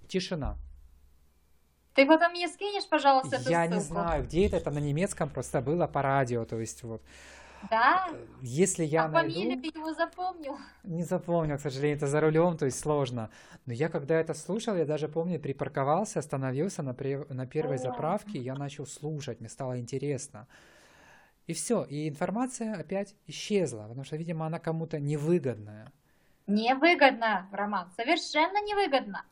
[0.07, 0.57] Тишина.
[1.93, 3.93] Ты потом мне скинешь, пожалуйста, эту Я не ссылку?
[3.93, 7.03] знаю, где это, это на немецком просто было по радио, то есть вот.
[7.69, 8.09] Да?
[8.41, 9.34] Если я а найду...
[9.34, 10.57] фамилию ты его запомнил?
[10.84, 13.30] Не запомнил, к сожалению, это за рулем, то есть сложно.
[13.65, 17.80] Но я когда это слушал, я даже помню, припарковался, остановился на, пре- на первой О.
[17.80, 20.47] заправке, я начал слушать, мне стало интересно.
[21.47, 25.91] И все, и информация опять исчезла, потому что, видимо, она кому-то невыгодная.
[26.47, 29.25] Невыгодно, Роман, совершенно невыгодно.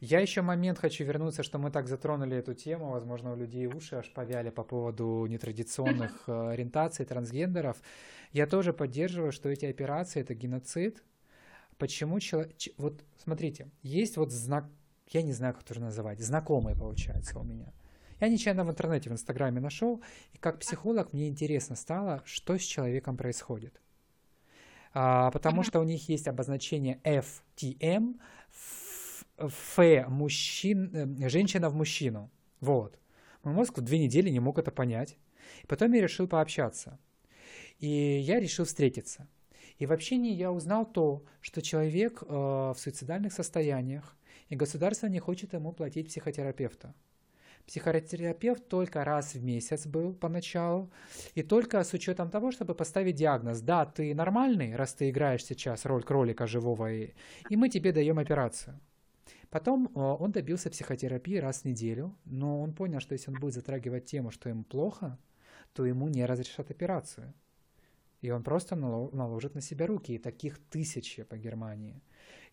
[0.00, 3.96] Я еще момент хочу вернуться, что мы так затронули эту тему, возможно, у людей уши
[3.96, 7.80] аж повяли по поводу нетрадиционных э, ориентаций, трансгендеров.
[8.32, 11.02] Я тоже поддерживаю, что эти операции это геноцид.
[11.78, 12.52] Почему человек...
[12.76, 14.66] Вот смотрите, есть вот знак,
[15.08, 17.72] я не знаю, как это называть, знакомый получается у меня.
[18.20, 20.02] Я нечаянно в интернете, в Инстаграме нашел,
[20.32, 23.80] и как психолог мне интересно стало, что с человеком происходит.
[24.92, 28.20] А, потому что у них есть обозначение FTM,
[29.38, 32.30] Ф мужчин, э, женщина в мужчину.
[32.60, 32.98] Вот.
[33.42, 35.18] Мой мозг в две недели не мог это понять.
[35.62, 36.98] И потом я решил пообщаться.
[37.80, 39.28] И я решил встретиться.
[39.78, 44.16] И в общении я узнал то, что человек э, в суицидальных состояниях,
[44.48, 46.94] и государство не хочет ему платить психотерапевта.
[47.66, 50.90] Психотерапевт только раз в месяц был поначалу,
[51.34, 53.60] и только с учетом того, чтобы поставить диагноз.
[53.60, 57.14] Да, ты нормальный, раз ты играешь сейчас роль кролика живого, и,
[57.48, 58.78] и мы тебе даем операцию.
[59.48, 63.54] Потом э, он добился психотерапии раз в неделю, но он понял, что если он будет
[63.54, 65.18] затрагивать тему, что ему плохо,
[65.72, 67.32] то ему не разрешат операцию.
[68.20, 72.02] И он просто нало- наложит на себя руки, и таких тысячи по Германии.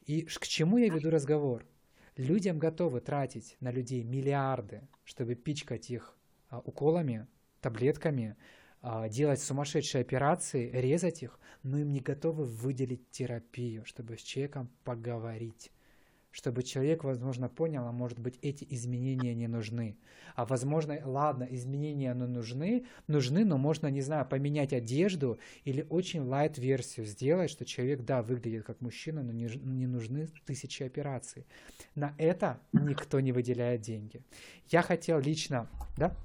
[0.05, 1.65] И к чему я веду разговор?
[2.17, 6.15] Людям готовы тратить на людей миллиарды, чтобы пичкать их
[6.47, 7.27] а, уколами,
[7.59, 8.37] таблетками,
[8.81, 14.71] а, делать сумасшедшие операции, резать их, но им не готовы выделить терапию, чтобы с человеком
[14.85, 15.69] поговорить
[16.31, 19.97] чтобы человек, возможно, понял, а может быть, эти изменения не нужны.
[20.35, 26.21] А возможно, ладно, изменения но нужны, нужны, но можно, не знаю, поменять одежду или очень
[26.21, 31.45] лайт-версию сделать, что человек, да, выглядит как мужчина, но не, не нужны тысячи операций.
[31.95, 34.21] На это никто не выделяет деньги.
[34.69, 36.15] Я хотел лично, да?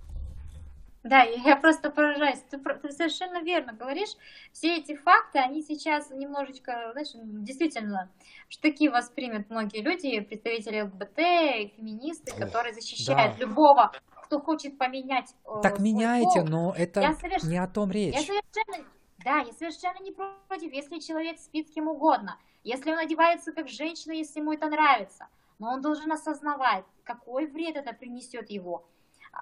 [1.06, 2.40] Да, я просто поражаюсь.
[2.50, 4.10] Ты, ты совершенно верно говоришь.
[4.52, 8.10] Все эти факты, они сейчас немножечко, знаешь, действительно,
[8.48, 13.38] штыки воспримут многие люди, представители ЛГБТ, феминисты, Ох, которые защищают да.
[13.38, 13.92] любого,
[14.24, 16.48] кто хочет поменять э, Так меняйте, пол.
[16.48, 18.14] но это соверш- не о том речь.
[18.14, 18.88] Я совершенно,
[19.18, 23.68] да, я совершенно не против, если человек спит с кем угодно, если он одевается как
[23.68, 25.28] женщина, если ему это нравится,
[25.60, 28.84] но он должен осознавать, какой вред это принесет его.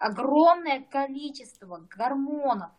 [0.00, 2.70] Огромное количество гормонов,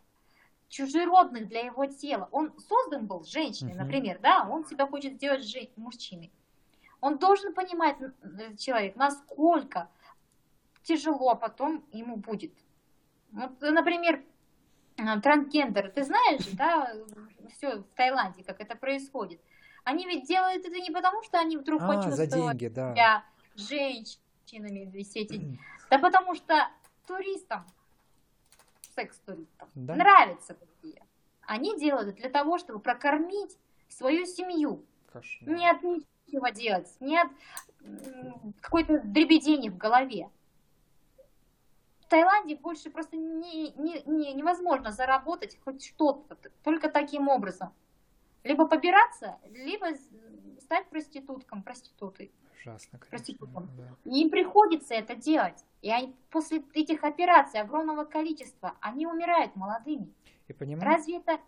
[0.68, 2.28] чужеродных для его тела.
[2.32, 3.84] Он создан был женщиной, Мгм.
[3.84, 6.30] например, да, он себя хочет сделать жен- мужчиной.
[7.00, 9.88] Он должен понимать, н- человек, насколько
[10.82, 12.52] тяжело потом ему будет.
[13.32, 14.22] Вот, например,
[14.98, 16.92] а, трансгендеры, ты знаешь, да,
[17.52, 19.40] все в Таиланде, как это происходит.
[19.84, 21.96] Они ведь делают это не потому, что они вдруг А, за
[22.26, 22.92] почувствовали деньги, да.
[22.94, 25.58] себя женщинами, все эти
[25.90, 26.68] да потому что
[27.06, 27.64] туристам,
[28.94, 29.94] секс-туристам, Да.
[29.94, 31.02] нравятся такие.
[31.42, 33.56] Они делают это для того, чтобы прокормить
[33.88, 34.84] свою семью.
[35.12, 35.56] Кошмар.
[35.56, 37.28] Не от ничего делать, не от
[38.60, 40.28] какой-то дребедени в голове.
[42.00, 47.72] В Таиланде больше просто не, не- не- невозможно заработать хоть что-то, только таким образом.
[48.44, 49.86] Либо побираться, либо
[50.60, 52.30] стать проститутком, проститутой.
[52.66, 53.68] Ужасно, конечно.
[53.76, 53.96] Да.
[54.04, 55.64] Им приходится это делать.
[55.82, 60.12] И они, после этих операций огромного количества, они умирают молодыми.
[60.48, 61.40] И понимаете, Разве это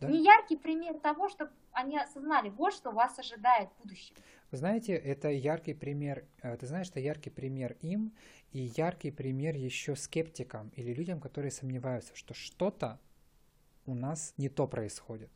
[0.00, 0.08] Да.
[0.08, 4.14] не яркий пример того, что они осознали, вот что вас ожидает в будущем?
[4.50, 8.12] Вы знаете, это яркий пример, э, ты знаешь, это яркий пример им
[8.52, 12.98] и яркий пример еще скептикам или людям, которые сомневаются, что что-то
[13.86, 15.30] у нас не то происходит.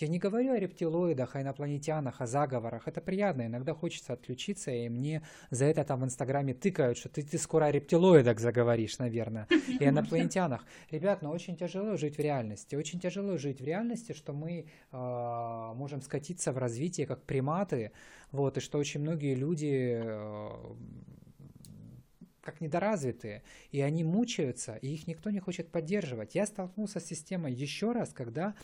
[0.00, 2.88] Я не говорю о рептилоидах, о инопланетянах, о заговорах.
[2.88, 3.46] Это приятно.
[3.46, 7.66] Иногда хочется отключиться, и мне за это там в Инстаграме тыкают, что ты, ты скоро
[7.66, 9.46] о рептилоидах заговоришь, наверное,
[9.78, 10.64] и о инопланетянах.
[10.90, 12.76] Ребят, но очень тяжело жить в реальности.
[12.76, 17.92] Очень тяжело жить в реальности, что мы э, можем скатиться в развитие как приматы,
[18.32, 20.48] вот, и что очень многие люди э,
[22.40, 26.34] как недоразвитые, и они мучаются, и их никто не хочет поддерживать.
[26.34, 28.54] Я столкнулся с системой еще раз, когда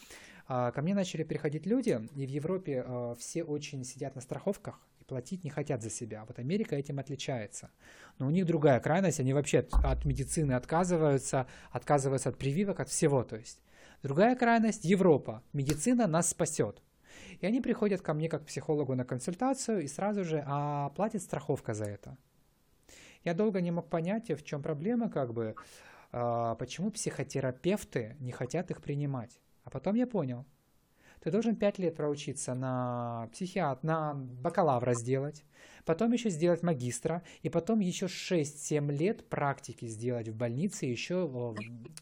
[0.49, 4.81] а, ко мне начали приходить люди, и в Европе а, все очень сидят на страховках
[5.01, 6.25] и платить не хотят за себя.
[6.27, 7.71] Вот Америка этим отличается.
[8.19, 12.89] Но у них другая крайность, они вообще от, от медицины отказываются, отказываются от прививок, от
[12.89, 13.25] всего.
[13.25, 13.61] То есть
[14.03, 15.43] другая крайность Европа.
[15.53, 16.81] Медицина нас спасет.
[17.41, 21.75] И они приходят ко мне как психологу на консультацию и сразу же, а платит страховка
[21.75, 22.17] за это.
[23.25, 25.57] Я долго не мог понять, в чем проблема, как бы,
[26.13, 29.41] а, почему психотерапевты не хотят их принимать.
[29.67, 30.47] А потом я понял.
[31.21, 35.45] Ты должен 5 лет проучиться на психиат, на бакалавра сделать,
[35.85, 41.55] потом еще сделать магистра, и потом еще 6-7 лет практики сделать в больнице, еще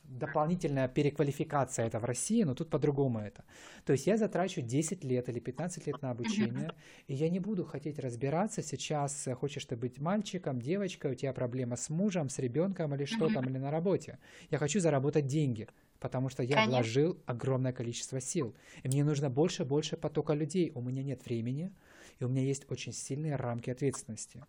[0.05, 3.45] дополнительная переквалификация это в России, но тут по-другому это.
[3.87, 6.73] То есть я затрачу 10 лет или 15 лет на обучение,
[7.07, 11.77] и я не буду хотеть разбираться сейчас, хочешь ты быть мальчиком, девочкой, у тебя проблема
[11.77, 14.19] с мужем, с ребенком или что там, или на работе.
[14.51, 15.67] Я хочу заработать деньги,
[16.01, 16.77] потому что я Конечно.
[16.77, 18.55] вложил огромное количество сил.
[18.83, 20.73] И мне нужно больше, больше потока людей.
[20.75, 21.73] У меня нет времени,
[22.19, 24.45] и у меня есть очень сильные рамки ответственности.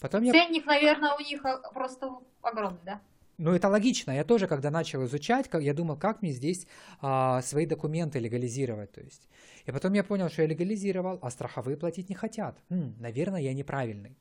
[0.00, 1.42] Потом я Ценник, наверное, у них
[1.74, 2.10] просто
[2.42, 3.00] огромный, да?
[3.40, 4.12] ну, это логично.
[4.12, 6.66] Я тоже, когда начал изучать, как, я думал, как мне здесь
[7.00, 8.92] а, свои документы легализировать.
[8.92, 9.28] То есть.
[9.64, 12.58] И потом я понял, что я легализировал, а страховые платить не хотят.
[12.68, 14.18] М, наверное, я неправильный.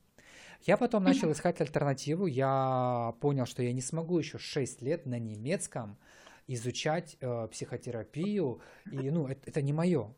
[0.65, 2.27] Я потом начал искать альтернативу.
[2.27, 5.97] Я понял, что я не смогу еще 6 лет на немецком
[6.53, 8.59] изучать э, психотерапию.
[8.91, 10.13] И, ну, это, это не мое.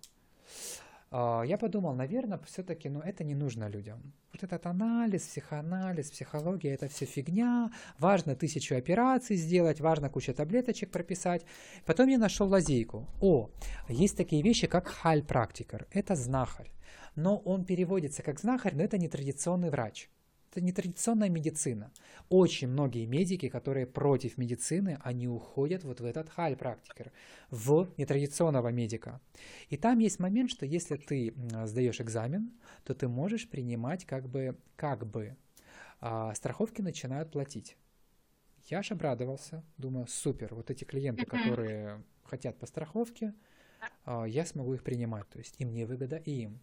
[1.11, 4.13] А, Я подумал, наверное, все-таки, ну, это не нужно людям.
[4.33, 7.71] Вот этот анализ, психоанализ, психология, это все фигня.
[7.99, 11.45] Важно тысячу операций сделать, важно кучу таблеточек прописать.
[11.85, 13.07] Потом я нашел лазейку.
[13.21, 13.49] О,
[13.89, 15.87] есть такие вещи, как хальпрактикер.
[15.91, 16.71] Это знахарь.
[17.15, 20.09] Но он переводится как знахарь, но это не традиционный врач.
[20.51, 21.93] Это не традиционная медицина.
[22.27, 27.13] Очень многие медики, которые против медицины, они уходят вот в этот хальпрактикер,
[27.49, 29.21] в нетрадиционного медика.
[29.69, 31.33] И там есть момент, что если ты
[31.63, 32.51] сдаешь экзамен,
[32.83, 35.37] то ты можешь принимать как бы, как бы
[36.01, 37.77] а, страховки начинают платить.
[38.65, 43.33] Я аж обрадовался, думаю, супер, вот эти клиенты, которые хотят по страховке,
[44.03, 46.59] а, я смогу их принимать, то есть и мне выгода, и им.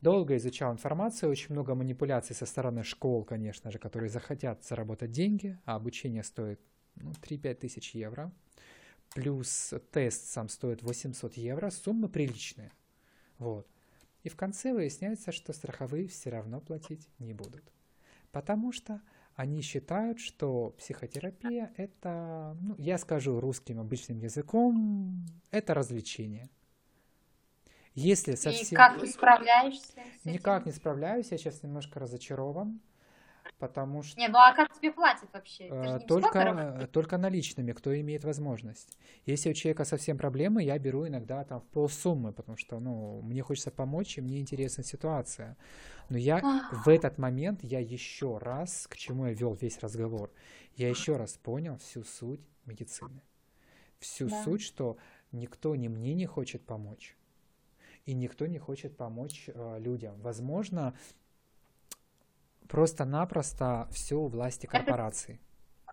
[0.00, 5.58] Долго изучал информацию, очень много манипуляций со стороны школ, конечно же, которые захотят заработать деньги,
[5.66, 6.60] а обучение стоит
[6.96, 8.32] ну, 3-5 тысяч евро,
[9.14, 12.72] плюс тест сам стоит 800 евро, суммы приличные.
[13.38, 13.68] Вот.
[14.22, 17.64] И в конце выясняется, что страховые все равно платить не будут.
[18.32, 19.02] Потому что
[19.34, 26.50] они считают, что психотерапия это, ну, я скажу русским обычным языком, это развлечение.
[28.00, 28.76] Если И совсем...
[28.76, 30.02] как ты справляешься?
[30.24, 32.80] Никак не справляюсь, я сейчас немножко разочарован,
[33.58, 35.68] потому что Не, ну а как тебе платят вообще?
[35.68, 38.98] Ты э, только, только наличными, кто имеет возможность.
[39.26, 43.42] Если у человека совсем проблемы, я беру иногда там в полсуммы, потому что ну, мне
[43.42, 45.56] хочется помочь, и мне интересна ситуация.
[46.08, 46.40] Но я
[46.72, 50.32] в этот момент, я еще раз, к чему я вел весь разговор,
[50.74, 53.22] я еще раз понял всю суть медицины.
[53.98, 54.42] всю Да.
[54.44, 54.96] суть, что
[55.30, 57.16] никто ни мне не хочет помочь,
[58.06, 60.20] и никто не хочет помочь э, людям.
[60.20, 60.94] Возможно,
[62.68, 65.40] просто-напросто все у власти Это- корпораций.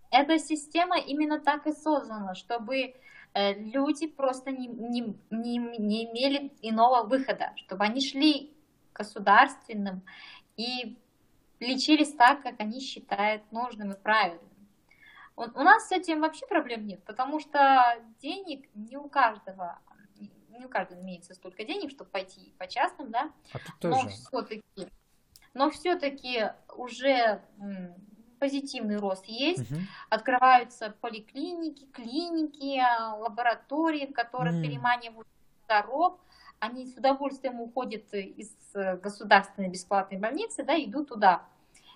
[0.09, 2.95] Эта система именно так и создана, чтобы
[3.33, 8.53] э, люди просто не, не, не, не имели иного выхода, чтобы они шли
[8.93, 10.01] государственным
[10.55, 10.97] и
[11.59, 14.47] лечились так, как они считают нужным и правильным.
[15.35, 19.79] У нас с этим вообще проблем нет, потому что денег не у каждого,
[20.57, 24.09] не у каждого имеется столько денег, чтобы пойти по частным, да, А тут но тоже.
[24.09, 24.91] все-таки,
[25.53, 27.41] но все-таки уже
[28.39, 29.71] позитивный рост есть.
[29.71, 29.81] Мгм.
[30.09, 32.81] Открываются поликлиники, клиники,
[33.19, 35.27] лаборатории, в которых переманивают
[35.67, 36.19] дорог.
[36.59, 41.45] Они с удовольствием уходят из государственной бесплатной больницы, да, идут туда.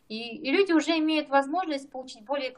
[0.07, 2.55] И, и люди уже имеют возможность получить более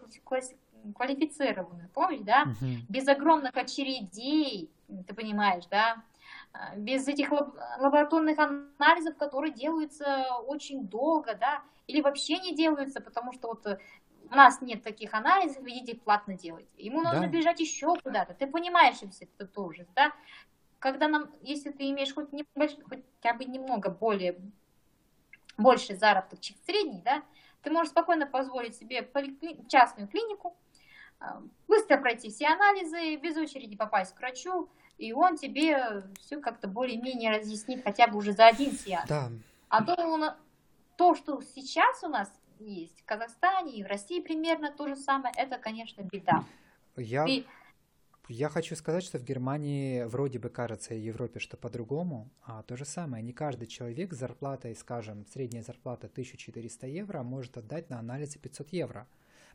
[0.95, 2.85] квалифицированную помощь, да, Мгм.
[2.89, 4.69] без огромных очередей,
[5.07, 6.03] ты понимаешь, да,
[6.51, 13.01] а, без этих лаб- лабораторных анализов, которые делаются очень долго, да, или вообще не делаются,
[13.01, 13.79] потому что вот э,
[14.29, 16.69] у нас нет таких анализов, идите платно делать.
[16.77, 17.27] Ему нужно Да.
[17.27, 18.33] бежать еще куда-то.
[18.33, 20.13] Ты понимаешь все это тоже, да?
[20.79, 24.37] Когда нам, если ты имеешь хоть, небольш- хотя бы немного более
[25.57, 27.23] больше заработок, чем средний, да,
[27.61, 30.55] ты можешь спокойно позволить себе поликли- частную клинику,
[31.67, 37.31] быстро пройти все анализы, без очереди попасть к врачу, и он тебе все как-то более-менее
[37.37, 39.07] разъяснит хотя бы уже за один сеанс.
[39.07, 39.31] Да,
[39.69, 40.35] А то,
[40.97, 45.33] то, что сейчас у нас есть в Казахстане и в России примерно то же самое,
[45.37, 46.43] это, конечно, беда.
[46.95, 47.45] я Ты-
[48.29, 52.63] Я хочу сказать, что в Германии вроде бы кажется и в Европе, что по-другому, а
[52.63, 53.21] то же самое.
[53.21, 58.71] Не каждый человек с зарплатой, скажем, средняя зарплата 1400 евро может отдать на анализы 500
[58.71, 59.07] евро.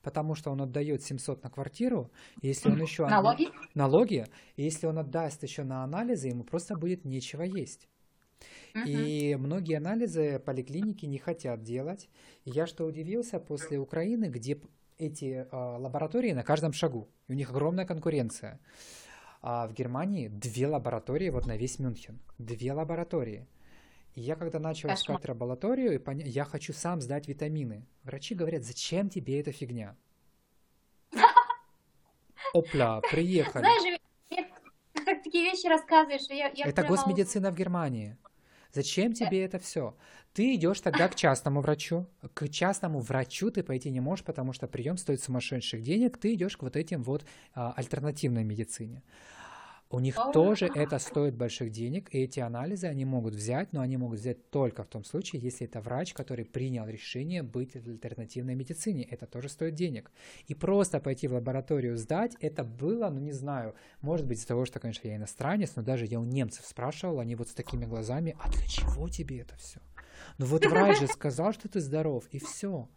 [0.02, 3.06] Потому что он отдает 700 на квартиру, и если он еще...
[3.06, 3.48] Налоги?
[3.74, 4.26] Налоги,
[4.56, 7.88] и если он отдаст еще на анализы, ему просто будет нечего есть.
[8.74, 8.84] Мгм.
[8.86, 12.08] И многие анализы поликлиники не хотят делать.
[12.44, 14.60] И я что удивился после Украины, где
[14.98, 17.08] эти а, лаборатории на каждом шагу.
[17.28, 18.60] И у них огромная конкуренция.
[19.40, 22.20] А в Германии две лаборатории вот на весь Мюнхен.
[22.38, 23.46] Две лаборатории.
[24.18, 25.16] И я когда начал Кошмар.
[25.16, 27.86] искать лабораторию, и поня- я хочу сам сдать витамины.
[28.02, 29.96] Врачи говорят, зачем тебе эта фигня?
[32.52, 33.62] Опля, приехали.
[33.62, 38.16] Знаешь, ты так такие вещи рассказываешь, что я, я Это прямо госмедицина в Германии.
[38.72, 39.96] Зачем тебе это все?
[40.32, 42.06] Ты идешь тогда к частному врачу.
[42.34, 46.18] К частному врачу ты пойти не можешь, потому что прием стоит сумасшедших денег.
[46.18, 49.04] Ты идешь к вот этим вот а, альтернативной медицине.
[49.90, 53.96] У них тоже это стоит больших денег, и эти анализы они могут взять, но они
[53.96, 58.54] могут взять только в том случае, если это врач, который принял решение быть в альтернативной
[58.54, 59.02] медицине.
[59.04, 60.10] Это тоже стоит денег.
[60.46, 64.66] И просто пойти в лабораторию сдать, это было, ну не знаю, может быть из-за того,
[64.66, 68.36] что, конечно, я иностранец, но даже я у немцев спрашивал, они вот с такими глазами,
[68.40, 69.80] а для чего тебе это все?
[70.36, 72.88] Ну вот врач же сказал, что ты здоров, и все.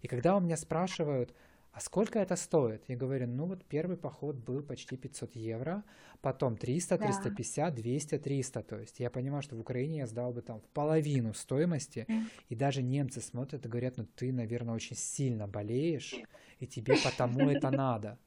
[0.00, 1.34] И когда у меня спрашивают,
[1.72, 2.82] а сколько это стоит?
[2.88, 5.84] Я говорю, ну вот первый поход был почти 500 евро,
[6.22, 7.06] потом 300, Да.
[7.06, 8.62] 350, 200, 300.
[8.62, 12.06] То есть я понимаю, что в Украине я сдал бы там в половину стоимости,
[12.48, 16.14] и даже немцы смотрят и говорят, ну ты, наверное, очень сильно болеешь,
[16.58, 18.18] и тебе потому это надо.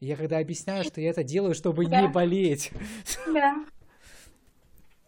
[0.00, 2.08] И я когда объясняю, что я это делаю, чтобы не Да.
[2.08, 2.72] болеть.
[3.26, 3.64] Да.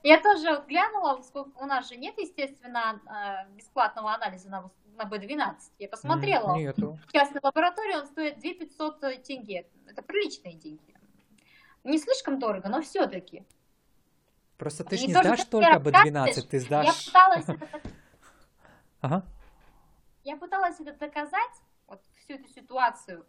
[0.02, 5.02] Я тоже вот глянула, сколько у нас же нет, естественно, э, бесплатного анализа на, на
[5.08, 5.54] B12.
[5.78, 6.56] Я посмотрела.
[6.56, 6.98] Нету.
[7.06, 9.66] В частной лаборатории он стоит 2500 тенге.
[9.86, 10.80] Это приличные деньги.
[11.84, 13.44] Не слишком дорого, но все-таки.
[14.56, 17.06] Просто ты ж И не сдашь только рассказываешь, B12, ты Я сдашь...
[17.06, 17.68] пыталась, это,
[19.00, 19.24] Ага.
[20.22, 23.26] я пыталась это доказать, вот всю эту ситуацию,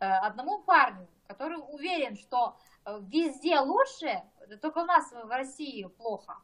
[0.00, 4.22] э, одному парню, который уверен, что э, везде лучше,
[4.60, 6.36] только у нас в России плохо.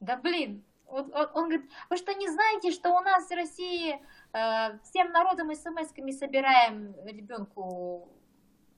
[0.00, 4.04] Да блин, вот он, он говорит, вы что не знаете, что у нас в России
[4.32, 8.08] э, всем народом смс-ками собираем ребенку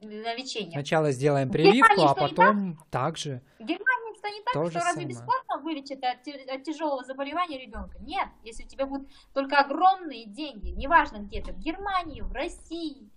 [0.03, 0.73] на лечение?
[0.73, 3.41] Сначала сделаем прививку, а потом так же.
[3.59, 5.09] В Германии что не так, То что разве самое.
[5.09, 7.99] бесплатно вылечат от, тяжелого заболевания ребенка?
[8.01, 13.09] Нет, если у тебя будут только огромные деньги, неважно где ты, в Германии, в России,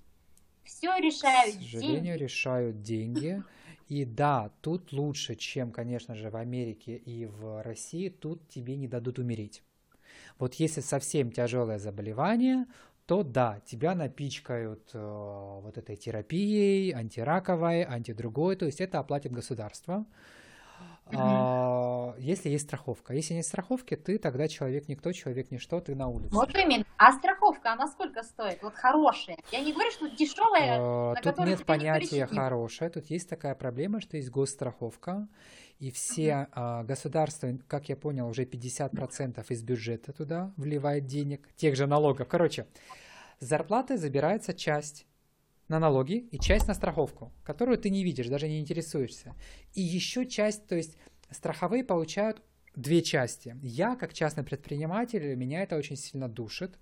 [0.64, 2.24] все К решают сожалению, деньги.
[2.24, 3.44] решают деньги.
[3.88, 8.88] И да, тут лучше, чем, конечно же, в Америке и в России, тут тебе не
[8.88, 9.62] дадут умереть.
[10.40, 12.66] Вот если совсем тяжелое заболевание,
[13.06, 20.06] то да, тебя напичкают э, вот этой терапией, антираковой, антидругой, то есть это оплатит государство.
[21.14, 23.14] А, Если есть страховка.
[23.14, 26.34] Если нет страховки, ты тогда человек никто, человек ничто, ты на улице.
[26.34, 26.84] Вот именно.
[26.98, 28.64] А страховка, она сколько стоит?
[28.64, 29.38] Вот хорошая.
[29.52, 34.02] Я не говорю, что дешевая, А, Тут нет понятия не хорошая, тут есть такая проблема,
[34.02, 35.28] что есть госстраховка,
[35.80, 41.76] и все а, государства, как я понял, уже 50% из бюджета туда вливает денег, тех
[41.76, 42.28] же налогов.
[42.28, 42.66] Короче,
[43.40, 45.06] с зарплаты забирается часть
[45.68, 49.36] на налоги и часть на страховку, которую ты не видишь, даже не интересуешься.
[49.74, 50.98] И еще часть, то есть
[51.32, 52.42] страховые получают
[52.76, 53.58] две части.
[53.62, 56.78] Я, как частный предприниматель, меня это очень сильно душит.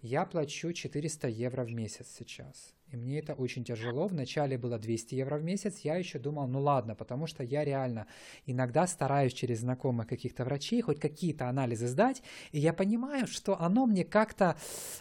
[0.00, 2.74] Я плачу 400 евро в месяц сейчас.
[2.92, 4.06] И мне это очень тяжело.
[4.06, 5.78] Вначале было 200 евро в месяц.
[5.78, 8.06] Я еще думал, ну ладно, потому что я реально
[8.44, 12.22] иногда стараюсь через знакомых каких-то врачей хоть какие-то анализы сдать.
[12.50, 14.56] И я понимаю, что оно мне как-то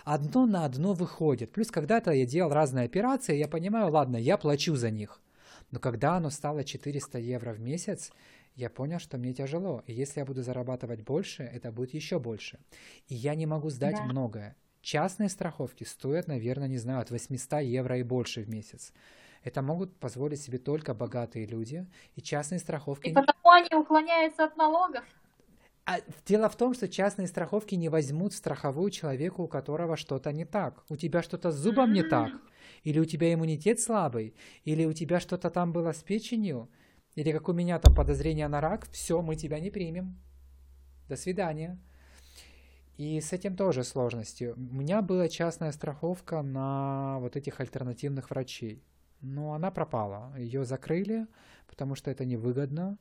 [0.05, 1.51] одно на одно выходит.
[1.51, 5.21] Плюс когда-то я делал разные операции, я понимаю, ладно, я плачу за них.
[5.71, 8.11] Но когда оно стало 400 евро в месяц,
[8.55, 9.83] я понял, что мне тяжело.
[9.85, 12.59] И если я буду зарабатывать больше, это будет еще больше.
[13.07, 14.03] И я не могу сдать Да.
[14.03, 14.55] многое.
[14.81, 18.93] Частные страховки стоят, наверное, не знаю, от 800 евро и больше в месяц.
[19.43, 21.87] Это могут позволить себе только богатые люди.
[22.15, 23.09] И частные страховки...
[23.09, 25.03] И потому они уклоняются от налогов.
[25.85, 30.45] А дело в том, что частные страховки не возьмут страховую человеку, у которого что-то не
[30.45, 30.83] так.
[30.89, 32.31] У тебя что-то с зубом не так,
[32.83, 36.69] или у тебя иммунитет слабый, или у тебя что-то там было с печенью,
[37.15, 40.21] или как у меня там подозрение на рак, все, мы тебя не примем.
[41.09, 41.79] До свидания.
[43.01, 44.53] И с этим тоже сложности.
[44.55, 48.83] У меня была частная страховка на вот этих альтернативных врачей.
[49.21, 50.31] Но она пропала.
[50.37, 51.25] Ее закрыли,
[51.65, 52.99] потому что это невыгодно.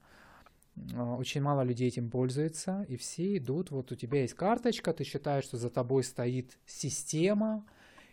[0.95, 5.05] А, Очень мало людей этим пользуется, и все идут, вот у тебя есть карточка, ты
[5.05, 7.67] считаешь, что за тобой стоит система,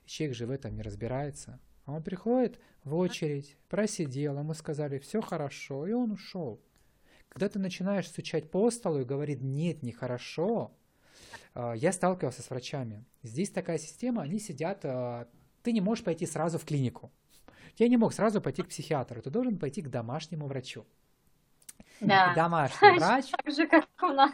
[0.03, 1.57] и человек же в этом не разбирается.
[1.85, 6.61] А он приходит в очередь, просидел, ему сказали, все хорошо, и он ушел.
[7.29, 10.86] Когда ты начинаешь стучать по столу и говорит, нет, нехорошо, а,
[11.55, 13.03] я сталкивался с врачами.
[13.23, 15.27] Здесь такая система, они сидят, а,
[15.63, 17.11] ты не можешь пойти сразу в клинику.
[17.77, 20.85] Я не мог сразу пойти к психиатру, ты должен пойти к домашнему врачу.
[21.99, 22.33] Да.
[22.35, 24.31] Домашний врач Так же, как у нас.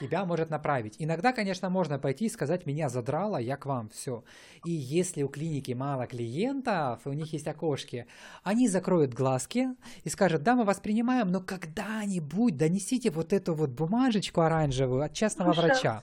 [0.00, 0.96] тебя может направить.
[0.98, 4.24] Иногда, конечно, можно пойти и сказать, меня задрало, я к вам, все.
[4.64, 8.06] И если у клиники мало клиентов, и у них есть окошки,
[8.42, 9.68] они закроют глазки
[10.02, 15.12] и скажут, да, мы вас принимаем, но когда-нибудь донесите вот эту вот бумажечку оранжевую от
[15.12, 16.02] частного врача.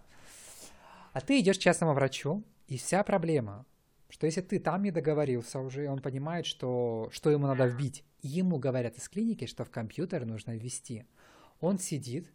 [1.12, 3.66] А ты идешь к частному врачу, и вся проблема,
[4.10, 8.04] что если ты там не договорился уже, он понимает, что, что ему надо вбить.
[8.22, 11.06] Ему говорят из клиники, что в компьютер нужно ввести.
[11.60, 12.32] Он сидит,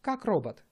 [0.00, 0.64] как робот,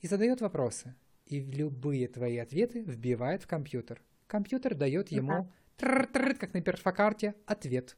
[0.00, 0.94] и задает вопросы.
[1.26, 4.02] И любые твои ответы вбивает в компьютер.
[4.26, 7.96] Компьютер дает ему, тррр-тррр, как на перфокарте, ответ.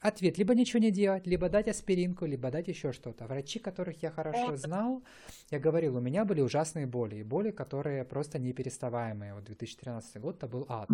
[0.00, 0.38] Ответ.
[0.38, 3.26] Либо ничего не делать, либо дать аспиринку, либо дать еще что-то.
[3.26, 5.02] Врачи, которых я хорошо знал,
[5.50, 9.34] я говорил, у меня были ужасные боли, и боли, которые просто непереставаемые.
[9.34, 10.88] Вот 2013 год это был ад.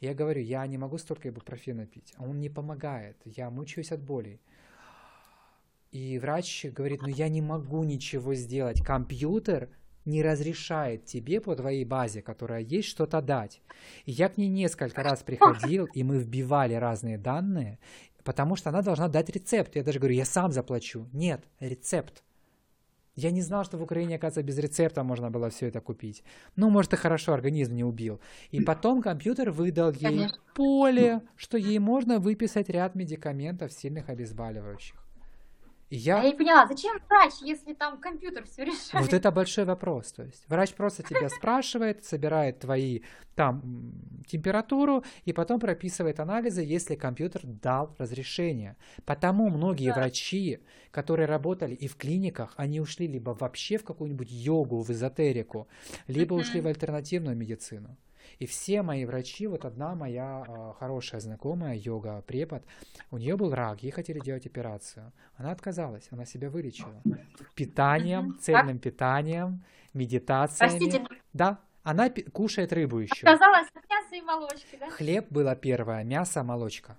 [0.00, 4.02] Я говорю, я не могу столько ибупрофена пить, а он не помогает, я мучаюсь от
[4.02, 4.42] болей.
[5.90, 9.70] И врач говорит, ну я не могу ничего сделать, компьютер
[10.04, 13.60] не разрешает тебе по твоей базе, которая есть, что-то дать.
[14.04, 17.78] И я к ней несколько раз приходил, и мы вбивали разные данные,
[18.24, 19.76] потому что она должна дать рецепт.
[19.76, 21.08] Я даже говорю, я сам заплачу.
[21.12, 22.22] Нет, рецепт.
[23.16, 26.22] Я не знал, что в Украине, оказывается, без рецепта можно было все это купить.
[26.56, 28.20] Ну, может, и хорошо, организм не убил.
[28.50, 30.38] И потом компьютер выдал ей Конечно.
[30.54, 35.09] поле, что ей можно выписать ряд медикаментов, сильных обезболивающих.
[35.90, 36.30] Я я...
[36.30, 39.04] не поняла, зачем врач, если там компьютер все решает?
[39.04, 40.12] Вот это большой вопрос.
[40.12, 43.00] То есть врач просто тебя спрашивает, собирает твои
[43.34, 43.92] там
[44.26, 48.76] температуру и потом прописывает анализы, если компьютер дал разрешение.
[49.04, 49.96] Потому многие Да.
[49.96, 50.60] врачи,
[50.92, 55.66] которые работали и в клиниках, они ушли либо вообще в какую-нибудь йогу, в эзотерику,
[56.06, 57.96] либо ушли в альтернативную медицину.
[58.40, 62.62] И все мои врачи, вот одна моя а, хорошая знакомая, йога-препод,
[63.10, 65.12] у нее был рак, ей хотели делать операцию.
[65.36, 67.02] Она отказалась, она себя вылечила.
[67.54, 69.62] Питанием, цельным питанием,
[69.94, 70.70] медитациями.
[70.70, 73.26] Простите, Да, она кушает рыбу еще.
[73.26, 74.90] отказалась от мяса и молочки, да?
[74.90, 76.96] Хлеб было первое, мясо, молочка.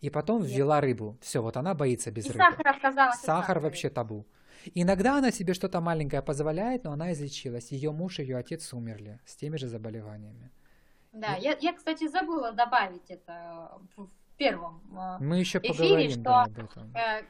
[0.00, 0.50] И потом Нет.
[0.50, 1.18] ввела рыбу.
[1.20, 2.38] Все, вот она боится без И рыбы.
[2.44, 3.16] сахар отказалась.
[3.16, 3.60] от Сахар сахара.
[3.60, 4.26] вообще табу.
[4.74, 7.72] Иногда она себе что-то маленькое позволяет, но она излечилась.
[7.72, 10.50] Ее муж и ее отец умерли с теми же заболеваниями.
[11.12, 16.10] Да, я, я, кстати, забыла добавить это в в первом э, Мы еще эфире, поговорим
[16.12, 16.96] что, да, об этом.
[16.96, 17.24] э,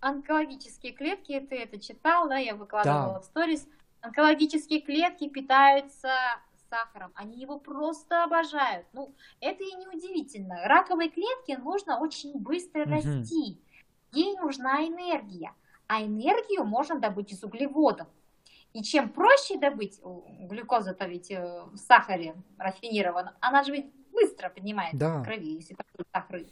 [0.00, 3.20] онкологические клетки, ты это читал, да, я выкладывала Да.
[3.20, 3.68] в сторис.
[4.00, 6.10] Онкологические клетки питаются
[6.68, 8.86] сахаром, они его просто обожают.
[8.92, 10.64] Ну, это и не удивительно.
[10.64, 12.92] Раковой клетке нужно очень быстро Мгм.
[12.94, 13.62] расти.
[14.12, 15.52] ей нужна энергия.
[15.86, 18.08] А энергию можно добыть из углеводов.
[18.74, 20.00] И чем проще добыть,
[20.40, 25.18] глюкоза-то ведь э, в сахаре рафинированном, она же ведь быстро поднимается Да.
[25.20, 26.42] в крови, если такой сахар.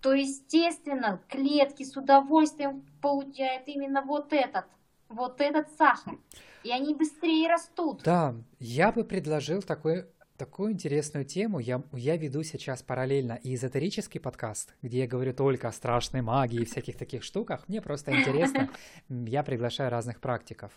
[0.00, 4.66] То, естественно, клетки с удовольствием получают именно вот этот,
[5.08, 6.18] вот этот сахар.
[6.62, 8.02] И они быстрее растут.
[8.02, 11.58] Да, я бы предложил такой, такую интересную тему.
[11.58, 16.60] Я, я веду сейчас параллельно и эзотерический подкаст, где я говорю только о страшной магии
[16.60, 17.68] и всяких таких штуках.
[17.68, 18.70] Мне просто интересно.
[19.08, 20.72] Я приглашаю разных практиков.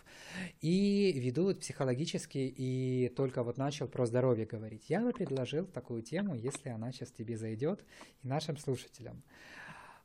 [0.60, 4.88] И веду вот психологический, и только вот начал про здоровье говорить.
[4.88, 7.84] Я бы предложил такую тему, если она сейчас тебе зайдет,
[8.22, 9.22] и нашим слушателям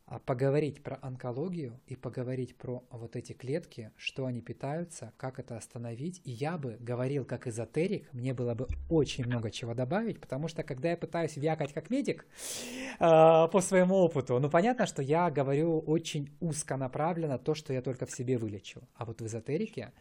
[0.08, 5.58] а, поговорить про онкологию и поговорить про вот эти клетки, что они питаются, как это
[5.58, 6.22] остановить.
[6.24, 10.62] И я бы говорил как эзотерик, мне было бы очень много чего добавить, потому что
[10.62, 12.28] когда я пытаюсь вякать как медик
[13.00, 18.06] а, по своему опыту, ну понятно, что я говорю очень узконаправленно то, что я только
[18.06, 18.88] в себе вылечу.
[18.94, 19.92] А вот в эзотерике,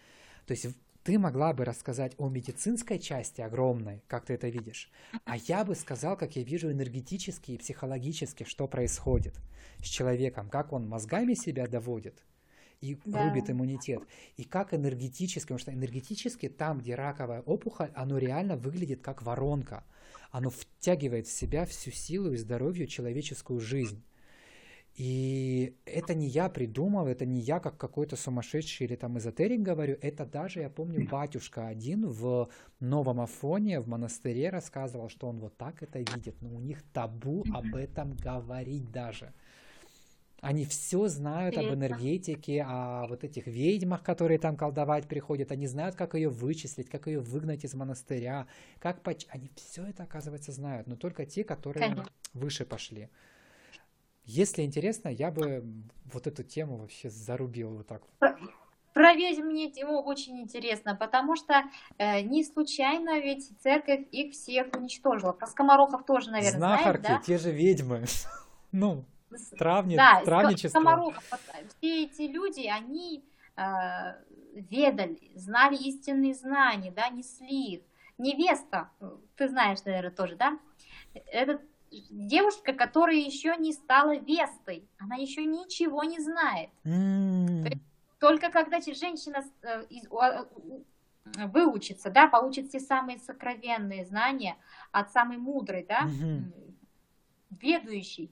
[0.46, 0.66] то есть
[1.04, 4.90] ты могла бы рассказать о медицинской части огромной, как ты это видишь,
[5.26, 9.34] а я бы сказал, как я вижу энергетически и психологически, что происходит
[9.78, 12.24] с человеком, как он мозгами себя доводит
[12.80, 13.22] и Да.
[13.22, 14.02] рубит иммунитет,
[14.36, 19.84] и как энергетически, потому что энергетически там, где раковая опухоль, оно реально выглядит как воронка,
[20.30, 24.02] оно втягивает в себя всю силу и здоровье человеческую жизнь.
[24.94, 29.98] И это не я придумал, это не я как какой-то сумасшедший или там эзотерик говорю,
[30.00, 35.56] это даже, я помню, батюшка один в Новом Афоне, в монастыре рассказывал, что он вот
[35.56, 39.32] так это видит, но у них табу об этом говорить даже.
[40.40, 45.50] Они все знают об энергетике, о вот этих ведьмах, которые там колдовать приходят.
[45.50, 48.46] Они знают, как ее вычислить, как ее выгнать из монастыря,
[48.78, 49.26] как поч...
[49.30, 52.12] Они все это, оказывается, знают, но только те, которые Конечно.
[52.34, 53.08] выше пошли.
[54.24, 55.64] Если интересно, я бы
[56.12, 58.02] вот эту тему вообще зарубил вот так.
[58.94, 61.64] Про ведьм мне тему очень интересно, потому что
[61.98, 65.32] э, не случайно ведь церковь их всех уничтожила.
[65.32, 67.26] Про скоморохов тоже, наверное, Знахарки, знаешь, да?
[67.26, 68.04] те же ведьмы.
[68.76, 69.04] Ну,
[69.56, 70.80] травни, Да, травничество.
[70.80, 71.24] скоморохов.
[71.32, 73.24] Э, Все эти люди, они
[73.56, 73.62] э,
[74.54, 77.80] ведали, знали истинные знания, да, несли их.
[78.18, 80.58] Невеста, э, ты знаешь, наверное, тоже, да?
[81.26, 81.60] Это
[82.10, 86.70] девушка, которая еще не стала вестой, она еще ничего не знает.
[86.84, 87.64] М,
[88.18, 90.46] Только когда женщина э, а,
[91.46, 94.56] выучится, да, получит все самые сокровенные знания
[94.92, 96.52] от самой мудрой, да, м,
[97.50, 98.30] ведущей,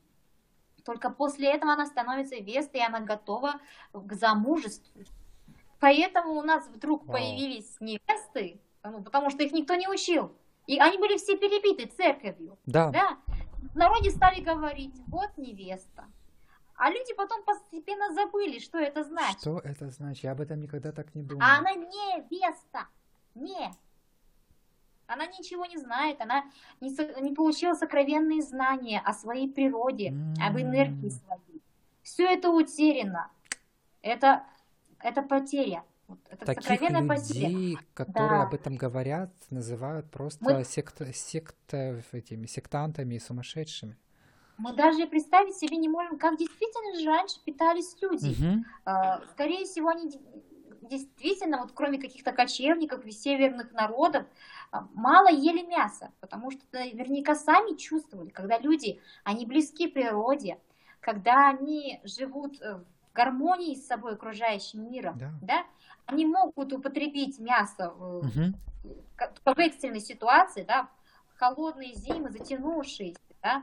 [0.84, 3.60] только после этого она становится вестой, и она готова
[3.92, 5.02] к замужеству.
[5.80, 7.16] Поэтому у нас вдруг Вау.
[7.18, 10.32] появились невесты, ну, потому что их никто не учил.
[10.66, 12.56] И они были все перебиты церковью.
[12.66, 13.18] Да, Да,
[13.72, 16.04] в народе стали говорить, вот невеста.
[16.76, 19.40] А люди потом постепенно забыли, что это значит.
[19.40, 20.24] что это значит?
[20.24, 21.42] Я об этом никогда так не думал.
[21.42, 22.88] А она невеста.
[23.34, 23.70] Не.
[25.06, 26.44] Она ничего не знает, она
[26.80, 31.62] не, со- не получила сокровенные знания о своей природе, об энергии своей.
[32.02, 33.30] Все это утеряно.
[34.00, 34.44] Это,
[35.00, 35.84] это потеря.
[36.12, 37.48] Вот Это Таких сокровенная потеря.
[37.48, 38.42] людей, которые Да.
[38.42, 43.96] об этом говорят, называют просто Мы- секта, секта- этими сектантами и сумасшедшими.
[44.58, 48.36] Мы даже представить себе не можем, как действительно же раньше питались люди.
[48.84, 50.20] А, Скорее всего, они де-
[50.82, 54.26] действительно, вот кроме каких-то кочевников и северных народов,
[54.70, 60.58] а, мало ели мясо, потому что наверняка сами чувствовали, когда люди, они близки природе,
[61.00, 65.30] когда они живут э, в гармонии с собой окружающим миром, Да.
[65.42, 65.64] да,
[66.07, 68.55] они могут употребить мясо Мгм.
[69.16, 70.88] как- в экстренной ситуации, да,
[71.34, 73.62] в холодные зимы, затянувшиеся, да,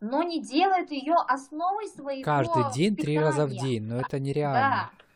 [0.00, 3.70] но не делают ее основой своего Каждый день, три раза в питания.
[3.70, 4.90] день, но это нереально.
[4.92, 5.06] Да,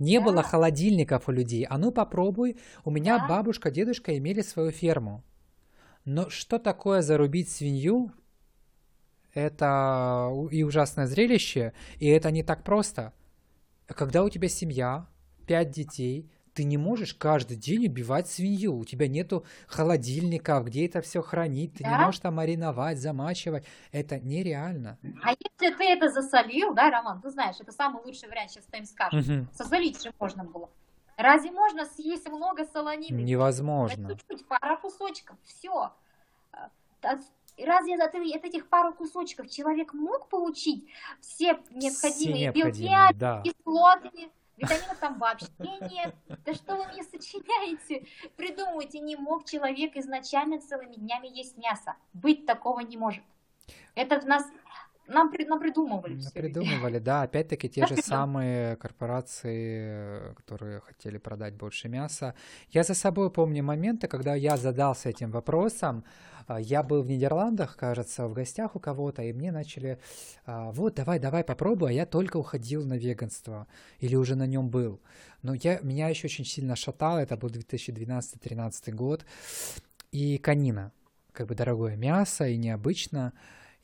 [0.00, 0.26] Не Да.
[0.26, 1.64] было холодильников у людей.
[1.68, 2.56] А ну попробуй.
[2.84, 3.26] У меня Да.
[3.26, 5.24] бабушка, дедушка имели свою ферму.
[6.04, 8.12] Но что такое зарубить свинью?
[9.34, 13.12] Это и ужасное зрелище, и это не так просто.
[13.86, 15.08] Когда у тебя семья,
[15.48, 18.76] пять детей, ты не можешь каждый день убивать свинью.
[18.76, 21.74] У тебя нету холодильника, где это все хранить.
[21.74, 22.06] Ты не Да.
[22.06, 23.64] можешь там мариновать, замачивать.
[23.92, 24.98] Это нереально.
[25.22, 28.78] А если ты это засолил, да, Роман, ты знаешь, это самый лучший вариант, сейчас ты
[28.78, 29.26] им скажешь.
[29.26, 29.48] Мгм.
[29.54, 30.68] Сосолить же можно было.
[31.16, 33.20] Разве можно съесть много солонины?
[33.20, 34.10] Невозможно.
[34.10, 35.92] Чуть-чуть, пара кусочков, все.
[37.02, 40.86] Разве от, от этих пару кусочков человек мог получить
[41.20, 43.42] все необходимые белки, необходимые, да.
[43.42, 46.14] кислоты, витаминов там вообще нет.
[46.44, 48.06] Да что вы мне сочиняете?
[48.36, 51.94] Придумывайте, не мог человек изначально целыми днями есть мясо.
[52.12, 53.24] Быть такого не может.
[53.94, 54.44] Это в нас
[55.08, 56.30] нам, при- нам придумывали все.
[56.30, 62.34] Придумывали, да, опять-таки те же самые корпорации, которые хотели продать больше мяса.
[62.68, 66.04] Я за собой помню моменты, когда я задался этим вопросом.
[66.48, 69.98] А, Я был в Нидерландах, кажется, в гостях у кого-то, и мне начали,
[70.46, 73.66] а, вот, давай, давай, попробуй, а я только уходил на веганство,
[74.00, 75.00] или уже на нем был.
[75.42, 79.26] Но я, меня еще очень сильно шатало, это был 2012-2013 год,
[80.10, 80.92] и конина,
[81.32, 83.34] как бы дорогое мясо и необычно.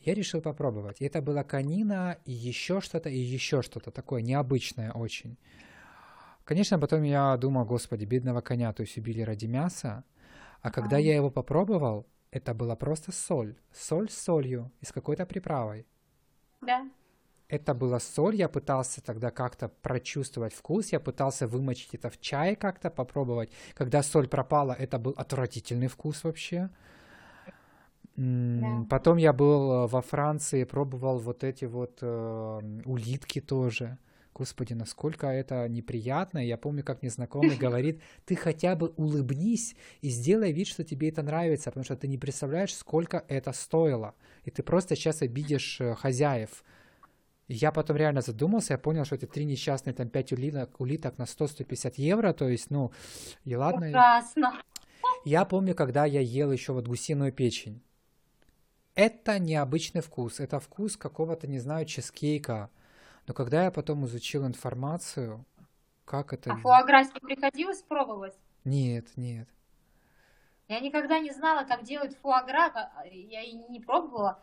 [0.00, 1.00] Я решил попробовать.
[1.00, 5.36] И это была конина и еще что-то, и еще что-то такое необычное очень.
[6.44, 10.04] Конечно, потом я думал, господи, бедного коня, то есть убили ради мяса.
[10.60, 13.54] А когда я его попробовал, это была просто соль.
[13.72, 15.86] Соль с солью и с какой-то приправой.
[16.60, 16.90] Да.
[17.48, 22.56] Это была соль, я пытался тогда как-то прочувствовать вкус, я пытался вымочить это в чай
[22.56, 23.50] как-то, попробовать.
[23.74, 26.70] Когда соль пропала, это был отвратительный вкус вообще.
[28.16, 28.86] Да.
[28.90, 33.98] Потом я был э, во Франции, пробовал вот эти вот э, улитки тоже.
[34.34, 36.44] Господи, насколько это неприятно.
[36.44, 41.08] Я помню, как мне знакомый говорит, ты хотя бы улыбнись и сделай вид, что тебе
[41.08, 44.14] это нравится, потому что ты не представляешь, сколько это стоило.
[44.44, 46.64] И ты просто сейчас обидишь э, хозяев.
[47.46, 51.18] И я потом реально задумался, я понял, что эти три несчастные, там, пять улиток, улиток
[51.18, 52.90] на 100-150 евро, то есть, ну,
[53.44, 53.88] и ладно.
[53.88, 54.62] Ужасно.
[55.24, 57.82] Я помню, когда я ел еще вот гусиную печень.
[58.94, 62.70] Это необычный вкус, это вкус какого-то, не знаю, чизкейка.
[63.26, 65.44] Но когда я потом изучил информацию,
[66.04, 66.52] как это...
[66.52, 68.34] А фуагра не приходилось пробовать?
[68.64, 69.48] Нет, нет.
[70.68, 74.42] Я никогда не знала, как делают фуагра, а, я и не пробовала.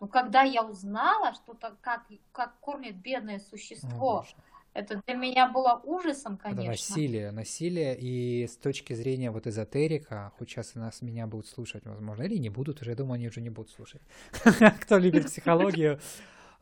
[0.00, 4.34] Но когда я узнала, что то как, как кормит бедное О, существо, боже.
[4.74, 6.70] это для меня было ужасом, Это конечно.
[6.70, 12.24] насилие, насилие, и с точки зрения вот эзотерика, хоть сейчас нас меня будут слушать, возможно,
[12.24, 14.02] или не будут, уже я думаю, они уже не будут слушать.
[14.80, 16.00] Кто любит психологию, а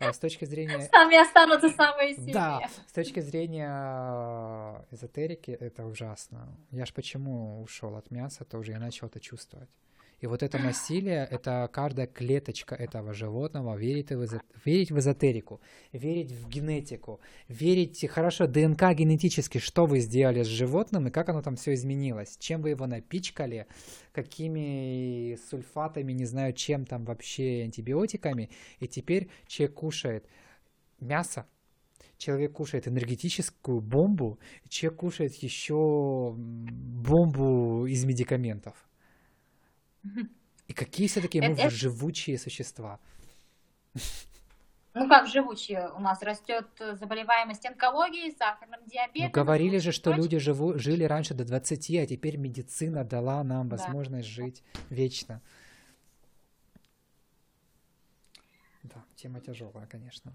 [0.00, 2.34] с точки зрения Сами останутся самые сильные.
[2.34, 6.56] Да, с точки зрения э, эзотерики это ужасно.
[6.70, 9.70] Я ж почему ушел от мяса, тоже я начал это чувствовать.
[10.20, 15.62] И вот это насилие, это каждая клеточка этого животного верит в, эзо- верить в эзотерику,
[15.92, 21.40] верить в генетику, верить, хорошо, ДНК генетически, что вы сделали с животным и как оно
[21.40, 23.66] там все изменилось, чем вы его напичкали,
[24.12, 30.26] какими сульфатами, не знаю, чем там вообще, антибиотиками, и теперь человек кушает
[31.00, 31.46] мясо,
[32.18, 38.89] человек кушает энергетическую бомбу, человек кушает еще бомбу из медикаментов.
[40.68, 42.98] И какие все-таки мы Это- это- живучие существа.
[44.92, 49.26] Ну как живучие, у нас растет э, заболеваемость онкологией, сахарным диабетом.
[49.26, 53.68] Ну, говорили же, что люди живу, жили раньше до 20, а теперь медицина дала нам
[53.68, 53.76] Да.
[53.76, 55.40] возможность жить вечно.
[58.82, 60.32] Да, тема тяжелая, конечно.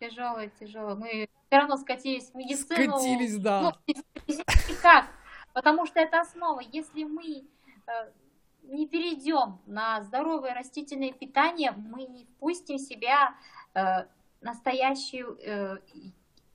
[0.00, 0.94] Тяжелое, тяжелое.
[0.94, 2.98] Мы все равно скатились в медицину.
[2.98, 3.62] Скатились, да.
[3.86, 3.94] Ну,
[4.68, 5.06] никак,
[5.54, 6.60] потому что это основа.
[6.60, 7.44] Если мы
[7.86, 8.10] э,
[8.66, 13.34] не перейдем на здоровое растительное питание, мы не впустим в себя
[13.74, 14.06] э,
[14.40, 15.78] настоящую э,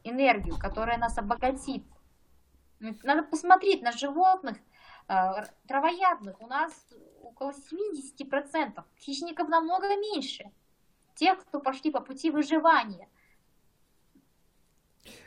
[0.04, 1.84] энергию, которая нас обогатит.
[2.80, 4.58] Надо посмотреть на животных,
[5.08, 6.40] э, травоядных.
[6.42, 6.88] У нас
[7.22, 8.84] около 70%.
[9.00, 10.52] Хищников намного меньше.
[11.16, 13.08] Тех, кто пошли по пути выживания.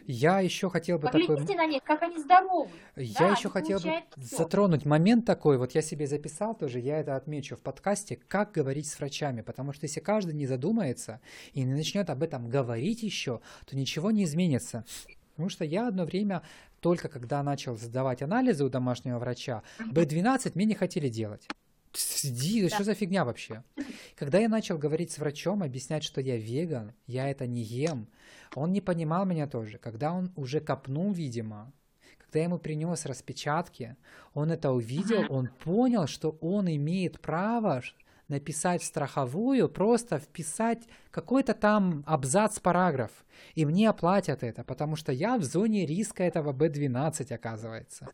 [0.07, 1.27] Я еще хотел бы такой...
[1.27, 2.71] Поглядите на них, как они здоровы.
[2.97, 4.37] Я Да, еще хотел бы всё.
[4.37, 8.87] затронуть момент такой, вот я себе записал тоже, я это отмечу в подкасте, как говорить
[8.87, 11.21] с врачами, потому что если каждый не задумается
[11.53, 14.85] и не начнет об этом говорить еще, то ничего не изменится.
[15.33, 16.43] Потому что я одно время,
[16.81, 21.49] только когда начал сдавать анализы у домашнего врача, B12 мне не хотели делать.
[21.97, 23.63] Сиди, что за фигня вообще?
[24.17, 28.09] Когда я начал говорить с врачом, объяснять, что я веган, я это не ем,
[28.55, 29.79] он не понимал меня тоже.
[29.79, 31.73] Когда он уже копнул, видимо,
[32.19, 33.97] когда я ему принес распечатки,
[34.33, 37.83] он это увидел, он понял, что он имеет право
[38.29, 43.11] написать в страховую, просто вписать какой-то там абзац, параграф,
[43.55, 48.09] и мне оплатят это, потому что я в зоне риска этого B12, оказывается.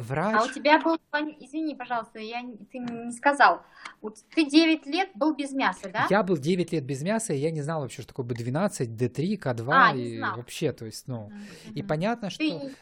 [0.00, 0.36] Врач...
[0.36, 0.96] А у тебя был,
[1.40, 3.62] извини, пожалуйста, я, ты не сказал.
[4.00, 6.06] Вот ты 9 лет был без мяса, да?
[6.10, 9.38] Я был 9 лет без мяса, и я не знал вообще, что такое B12, D3,
[9.38, 11.26] К2, А, и вообще, то есть, ну...
[11.26, 12.74] Мгм, И понятно, что Ты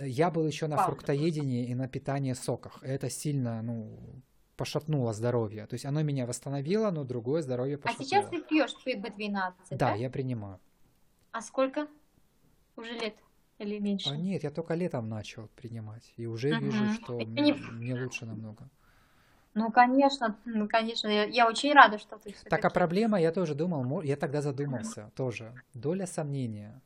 [0.00, 2.78] я был еще на фруктоедении и на питании соках.
[2.82, 3.98] Это сильно, ну,
[4.56, 5.66] пошатнуло здоровье.
[5.66, 8.08] То есть оно меня восстановило, но другое здоровье А пошатнуло.
[8.08, 9.76] сейчас ты пьешь B12, да?
[9.76, 10.60] Да, я принимаю.
[11.32, 11.88] А сколько?
[12.76, 13.14] Уже лет
[13.58, 14.10] или меньше?
[14.10, 16.12] А нет, я только летом начал принимать.
[16.16, 16.60] И уже Мгм.
[16.60, 18.68] вижу, что мне, не- мне лучше намного.
[19.54, 23.54] Ну, конечно, ну, конечно, я, я очень рада, что ты Так, а проблема, я тоже
[23.54, 25.52] думал, я тогда задумался тоже.
[25.74, 26.80] Доля сомнения.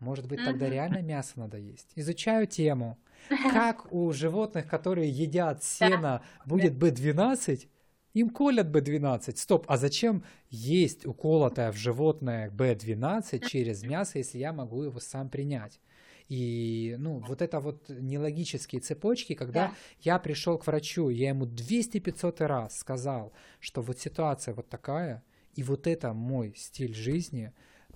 [0.00, 1.92] Может быть, тогда реально мясо надо есть.
[1.96, 2.98] Изучаю тему.
[3.46, 7.68] Как у животных, которые едят сено, будет B12,
[8.14, 9.38] им колят B12.
[9.38, 15.30] Стоп, а зачем есть уколотое в животное B12 через мясо, если я могу его сам
[15.30, 15.80] принять?
[16.28, 19.74] И, ну, вот это вот нелогические цепочки, когда Да.
[20.00, 25.22] я пришел к врачу, я ему 200-500 раз сказал, что вот ситуация вот такая,
[25.54, 27.52] и вот это мой стиль жизни,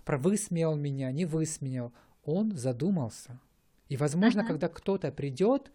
[0.06, 1.92] высмеял меня, не высмеял,
[2.24, 3.38] он задумался.
[3.88, 4.48] И, возможно, Мгм.
[4.48, 5.70] когда кто-то придет,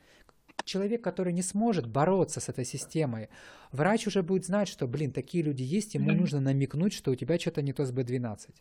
[0.63, 3.29] человек, который не сможет бороться с этой системой,
[3.71, 6.17] врач уже будет знать, что, блин, такие люди есть, ему Мгм.
[6.21, 8.55] нужно намекнуть, что у тебя что-то не то с B12.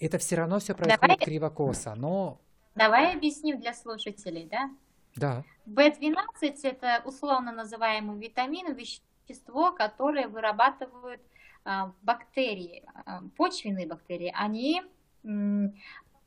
[0.00, 2.40] Это все равно все Давай- происходит криво-косо, но
[2.74, 4.70] Давай объясним для слушателей, да?
[5.16, 6.16] да, В12
[6.64, 11.20] это условно называемый витамин, вещество, которое вырабатывают
[11.64, 14.32] а, бактерии, а, почвенные бактерии.
[14.34, 14.82] Они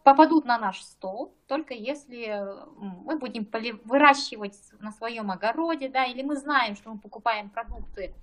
[0.03, 2.43] попадут на наш стол только если
[2.77, 8.15] мы будем поли- выращивать на своем огороде, да, или мы знаем, что мы покупаем продукты,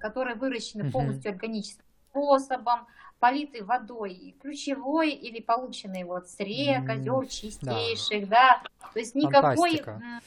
[0.00, 2.86] которые выращены полностью органическим способом,
[3.18, 7.26] политы водой ключевой или полученной вот с рек, озер да.
[7.26, 8.62] чистейших, да.
[8.92, 10.20] То есть никакой Фантастика.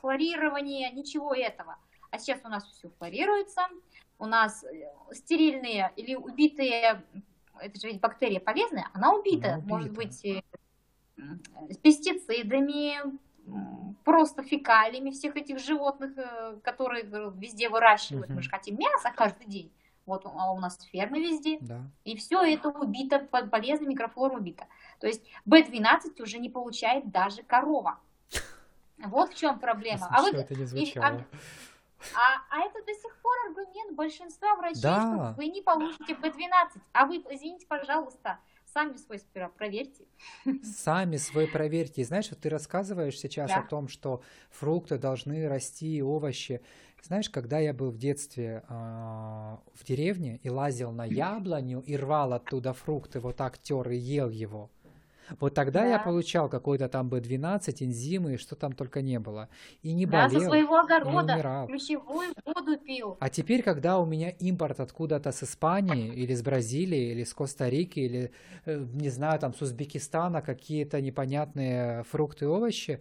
[0.00, 1.76] хлорирования, ничего этого.
[2.10, 3.62] А сейчас у нас все хлорируется,
[4.18, 7.02] у нас э, стерильные или убитые,
[7.60, 10.02] это же ведь бактерия полезная, она убита, Она может убита.
[10.02, 10.42] быть, э,
[11.68, 13.18] с пестицидами,
[14.04, 17.04] просто фекалиями всех этих животных, э, которые
[17.36, 18.28] везде выращивают.
[18.28, 18.42] Мы Мгм.
[18.42, 19.70] же хотим мясо каждый день.
[20.10, 21.58] Вот у- а у нас фермы везде.
[21.60, 21.80] да.
[22.04, 24.66] И все это убито, по- полезная микрофлора убита.
[24.98, 27.98] То есть B12 уже не получает даже корова.
[28.98, 30.08] Вот в чем проблема.
[30.10, 31.24] А, вы, это не и- звучало.
[32.14, 35.00] а, а это до сих пор аргумент большинства врачей, Да.
[35.00, 36.80] что вы не получите B12.
[36.92, 40.04] А вы, извините, пожалуйста, сами свой сперва проверьте.
[40.62, 42.02] Сами свой проверьте.
[42.02, 43.60] И знаешь, вот ты рассказываешь сейчас Да.
[43.60, 46.60] о том, что фрукты должны расти, овощи.
[47.02, 52.32] Знаешь, когда я был в детстве а, в деревне и лазил на яблоню и рвал
[52.32, 54.70] оттуда фрукты, вот так тер и ел его.
[55.38, 56.04] Вот тогда я Да.
[56.04, 59.48] получал какой-то там B12, энзимы, и что там только не было.
[59.82, 61.66] И не Да, со болел, своего не огорода умирал.
[61.68, 63.16] ключевую воду пил.
[63.20, 68.00] А теперь, когда у меня импорт откуда-то с Испании, или с Бразилии, или с Коста-Рики,
[68.00, 68.32] или,
[68.66, 73.00] э, не знаю, там, с Узбекистана какие-то непонятные фрукты и овощи,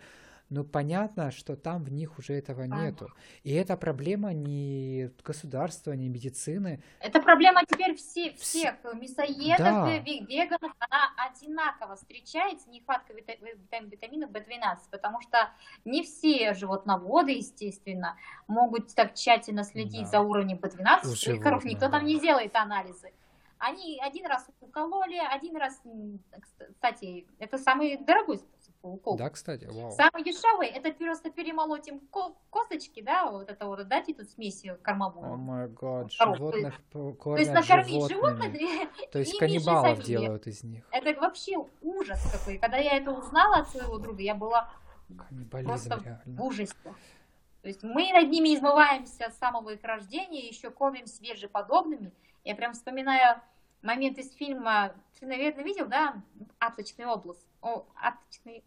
[0.50, 2.68] ну, понятно, что там в них уже этого А.
[2.68, 3.10] нету.
[3.44, 6.82] И это проблема не государства, не медицины.
[7.00, 9.88] Это проблема теперь все, Вс- всех мясоедов, Да.
[9.88, 15.50] ве- ве- веганов, она одинаково встречается, нехватка вита- вита- витамина B12, потому что
[15.86, 18.16] не все животноводы, естественно,
[18.48, 20.08] могут так тщательно следить Да.
[20.08, 22.08] за уровнем B12 У своих коров, никто там да.
[22.08, 23.12] не делает анализы.
[23.60, 25.82] Они один раз укололи, один раз,
[26.76, 28.40] кстати, это самый дорогой
[28.82, 29.18] укол.
[29.18, 29.92] Да, кстати, вау.
[29.92, 34.64] Самый дешевый это просто перемолоть им ко- косточки, да, вот это вот, дать эту смесь
[34.82, 35.34] кормовую.
[35.34, 38.58] О май гад, животных п- То есть кормят накормить животными.
[38.58, 40.84] животных То есть каннибалов делают из них.
[40.92, 42.58] Это вообще ужас какой.
[42.58, 44.72] Когда я это узнала от своего друга, я была
[45.30, 46.42] Каннибализм просто в реально.
[46.44, 46.76] ужасе.
[47.62, 52.14] То есть мы над ними измываемся с самого их рождения, еще кормим свежеподобными.
[52.46, 53.42] Я прям вспоминаю
[53.82, 56.22] момент из фильма, ты, наверное, видел, да,
[56.60, 57.46] «Атласный область».
[57.62, 58.64] О, «Атласный...»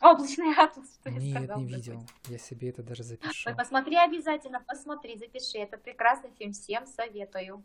[0.00, 2.02] Облачный атлас, что я Нет, не видел.
[2.28, 3.50] Я себе это даже запишу.
[3.50, 5.58] Ой, посмотри обязательно, посмотри, запиши.
[5.58, 7.64] Это прекрасный фильм, всем советую.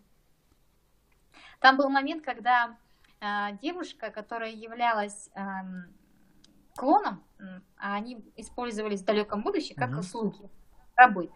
[1.59, 2.77] Там был момент, когда
[3.21, 5.93] э, девушка, которая являлась эм,
[6.75, 10.03] клоном, м, а они использовались в далеком будущем как Мгм.
[10.03, 10.49] слуги,
[10.95, 11.31] рабы,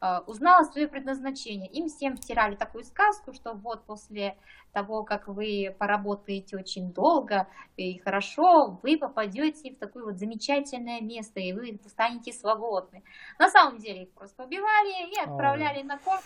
[0.00, 1.70] э, узнала свое предназначение.
[1.70, 4.36] Им всем втирали такую сказку, что вот после
[4.72, 11.40] того, как вы поработаете очень долго и хорошо, вы попадете в такое вот замечательное место,
[11.40, 13.02] и вы станете свободны.
[13.38, 16.22] На самом деле их просто убивали и отправляли на корм.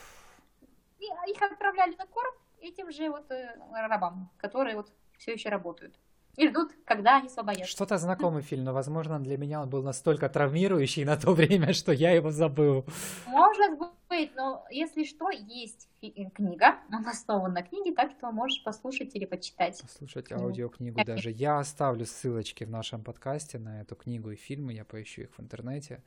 [0.99, 5.95] И их отправляли на корм этим же вот э, рабам, которые вот все еще работают.
[6.37, 7.71] И ждут, когда они освободятся.
[7.71, 11.93] Что-то знакомый фильм, но, возможно, для меня он был настолько травмирующий на то время, что
[11.93, 12.85] я его забыл.
[13.27, 18.63] Может быть, но если что, есть э, книга, она основана на книге, так что можешь
[18.63, 19.81] послушать или почитать.
[19.81, 21.31] Послушать аудиокнигу даже.
[21.31, 25.41] Я оставлю ссылочки в нашем подкасте на эту книгу и фильмы, я поищу их в
[25.41, 26.03] интернете.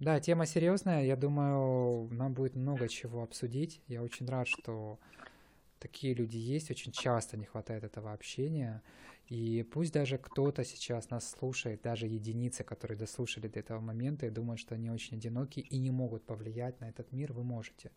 [0.00, 1.04] Да, тема серьезная.
[1.04, 3.80] Я думаю, нам будет много чего обсудить.
[3.86, 4.98] Я очень рад, что
[5.78, 6.70] такие люди есть.
[6.70, 8.82] Очень часто не хватает этого общения.
[9.28, 14.30] И пусть даже кто-то сейчас нас слушает, даже единицы, которые дослушали до этого момента и
[14.30, 17.90] думают, что они очень одиноки и не могут повлиять на этот мир, вы можете.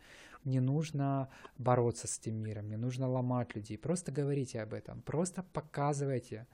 [0.45, 3.77] Не нужно бороться с этим миром, не нужно ломать людей.
[3.77, 6.47] Просто говорите об этом, просто показывайте.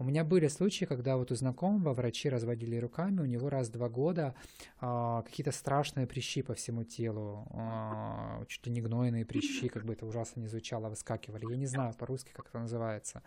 [0.00, 3.72] У меня были случаи, когда вот у знакомого врачи разводили руками, у него раз в
[3.72, 4.36] два года
[4.80, 9.94] а, какие-то страшные прыщи по всему телу, а, чуть ли не гнойные прыщи, как бы
[9.94, 11.50] это ужасно не звучало, выскакивали.
[11.50, 13.22] Я не знаю по-русски, как это называется.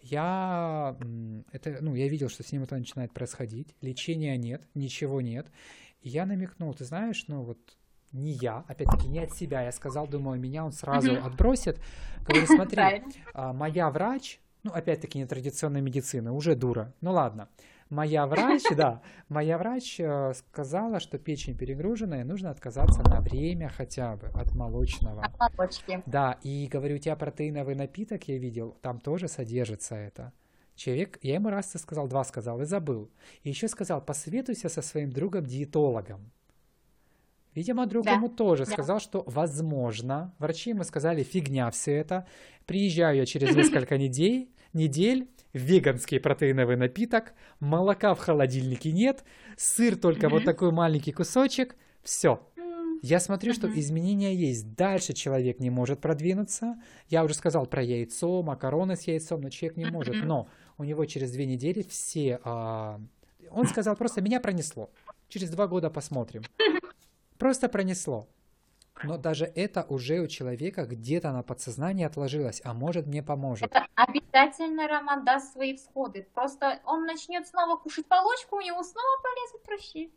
[0.00, 0.96] Я,
[1.52, 5.46] это, ну, я видел, что с ним это начинает происходить, лечения нет, ничего нет.
[6.00, 7.58] И я намекнул, ты знаешь, ну вот
[8.10, 11.80] не я, опять-таки не от себя, я сказал, думаю, меня он сразу отбросит.
[12.26, 13.04] Говорю, смотри,
[13.34, 16.92] а, моя врач, ну, опять-таки, нетрадиционная медицина, уже дура.
[17.00, 17.48] Ну, ладно.
[17.90, 23.70] Моя врач, да, моя врач э, сказала, что печень перегружена, и нужно отказаться на время
[23.70, 25.22] хотя бы от молочного.
[25.22, 26.02] От молочки.
[26.04, 30.32] Да, и говорю, у тебя протеиновый напиток, я видел, там тоже содержится это.
[30.74, 33.10] Человек, я ему раз сказал, два сказал и забыл.
[33.42, 36.30] И еще сказал, посоветуйся со своим другом-диетологом.
[37.54, 38.12] Видимо, друг да.
[38.12, 38.72] ему тоже да.
[38.72, 40.34] сказал, что возможно.
[40.38, 42.26] Врачи ему сказали, фигня все это.
[42.66, 49.24] Приезжаю я через несколько недель, недель, веганский протеиновый напиток, молока в холодильнике нет,
[49.56, 52.40] сыр только вот такой маленький кусочек, все.
[53.02, 54.74] Я смотрю, что изменения есть.
[54.74, 56.80] Дальше человек не может продвинуться.
[57.08, 60.16] Я уже сказал про яйцо, макароны с яйцом, но человек не может.
[60.24, 60.48] Но
[60.78, 62.40] у него через две недели все...
[62.42, 63.00] А...
[63.50, 64.90] Он сказал просто, меня пронесло.
[65.28, 66.42] Через два года посмотрим.
[67.38, 68.28] Просто пронесло.
[69.04, 73.70] Но даже это уже у человека где-то на подсознании отложилось, а может мне поможет.
[73.70, 76.26] Это обязательно Роман даст свои всходы.
[76.34, 80.12] Просто он начнет снова кушать полочку, у него снова полезут прыщи.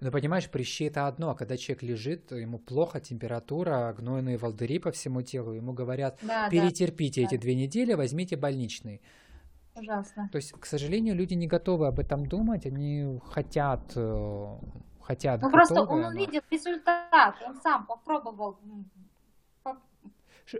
[0.00, 4.90] Ну, понимаешь, прыщи это одно, а когда человек лежит, ему плохо, температура, гнойные волдыри по
[4.90, 7.26] всему телу, ему говорят, да, перетерпите да.
[7.26, 9.02] эти две недели, возьмите больничный.
[9.74, 10.30] Ужасно.
[10.32, 13.92] То есть, к сожалению, люди не готовы об этом думать, они хотят
[15.06, 15.40] хотят.
[15.40, 16.08] Ну просто он но...
[16.08, 18.58] увидел результат, он сам попробовал.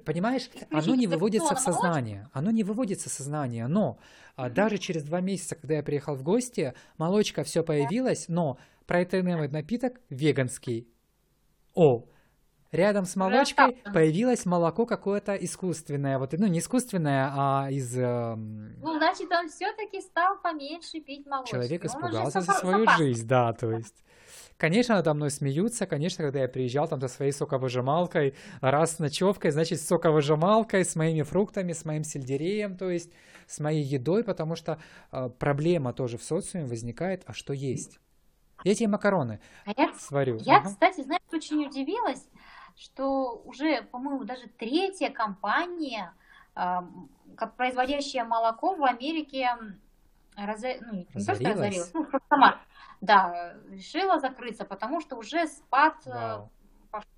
[0.04, 3.98] Понимаешь, оно не выводится в сознание, оно не выводится в сознание, но
[4.36, 4.50] mm-hmm.
[4.50, 10.00] даже через два месяца, когда я приехал в гости, молочка все появилась, но протеиновый напиток
[10.10, 10.88] веганский.
[11.74, 12.04] О,
[12.72, 17.96] рядом с молочкой появилось молоко какое-то искусственное, вот, ну не искусственное, а из.
[17.96, 21.56] Э, ну значит, он все-таки стал поменьше пить молочку.
[21.56, 24.02] Человек испугался за свою жизнь, да, то есть.
[24.56, 29.50] Конечно, надо мной смеются, конечно, когда я приезжал там со своей соковыжималкой, раз с ночевкой,
[29.50, 33.12] значит, с соковыжималкой, с моими фруктами, с моим сельдереем, то есть
[33.46, 34.80] с моей едой, потому что
[35.12, 38.00] э, проблема тоже в социуме возникает, а что есть?
[38.64, 40.38] Я эти макароны а я, сварю.
[40.40, 40.70] Я, ага.
[40.70, 42.26] кстати, знаешь, очень удивилась,
[42.76, 46.14] что уже, по-моему, даже третья компания,
[46.54, 46.78] э,
[47.36, 49.50] как производящая молоко в Америке,
[50.34, 50.68] разо...
[50.80, 52.58] ну, не то, что разорилась, ну, сама
[53.00, 56.50] да, решила закрыться, потому что уже спад э, Вау.
[56.90, 57.10] пошел.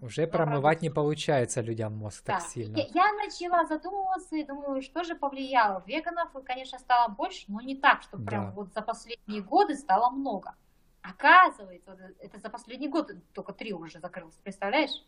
[0.00, 2.38] Уже промывать не получается людям мозг да.
[2.38, 2.76] так сильно.
[2.76, 5.82] Я, я начала задумываться и думаю, что же повлияло.
[5.86, 8.50] Веганов, конечно, стало больше, но не так, что прям да.
[8.52, 10.54] вот за последние годы стало много.
[11.02, 15.04] Оказывается, это за последний год только три уже закрылось, представляешь?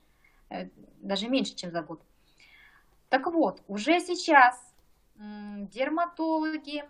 [0.51, 0.69] Э,
[1.01, 2.03] даже меньше, чем за год.
[3.09, 4.75] Так вот, уже сейчас
[5.17, 6.85] дерматологи,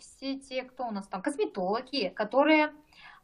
[0.00, 2.72] все те, кто у нас там, косметологи, которые,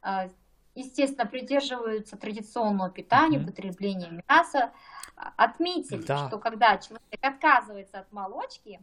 [0.02, 0.28] а,
[0.74, 3.46] естественно, придерживаются традиционного питания, mm-hmm.
[3.46, 4.72] потребления мяса,
[5.16, 6.26] отметили, да.
[6.26, 8.80] что когда человек отказывается от молочки,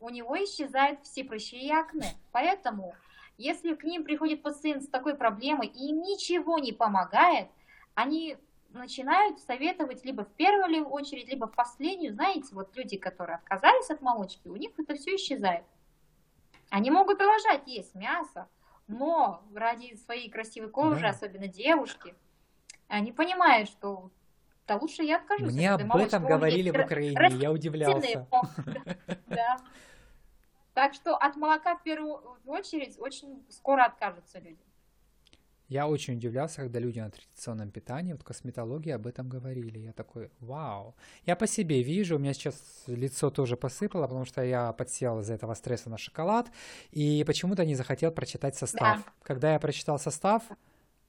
[0.00, 2.14] у него исчезают все прыщи и акне.
[2.32, 2.94] Поэтому,
[3.38, 7.48] если к ним приходит пациент с такой проблемой и им ничего не помогает,
[7.94, 8.36] они
[8.70, 12.14] начинают советовать либо в первую очередь, либо в последнюю.
[12.14, 15.64] Знаете, вот люди, которые отказались от молочки, у них это все исчезает.
[16.70, 18.48] Они могут продолжать есть мясо,
[18.86, 21.10] но ради своей красивой кожи, да.
[21.10, 22.14] особенно девушки,
[22.88, 24.10] они понимают, что
[24.66, 25.52] да лучше я откажусь.
[25.52, 28.26] Мне об этом говорили в Украине, я удивлялся.
[29.26, 29.58] Да.
[30.74, 34.65] Так что от молока в первую очередь очень скоро откажутся люди.
[35.68, 39.80] Я очень удивлялся, когда люди на традиционном питании, вот косметологии об этом говорили.
[39.80, 40.94] Я такой, вау.
[41.24, 45.34] Я по себе вижу, у меня сейчас лицо тоже посыпало, потому что я подсел из-за
[45.34, 46.50] этого стресса на шоколад,
[46.92, 48.98] и почему-то не захотел прочитать состав.
[49.04, 49.12] Да.
[49.22, 50.44] Когда я прочитал состав,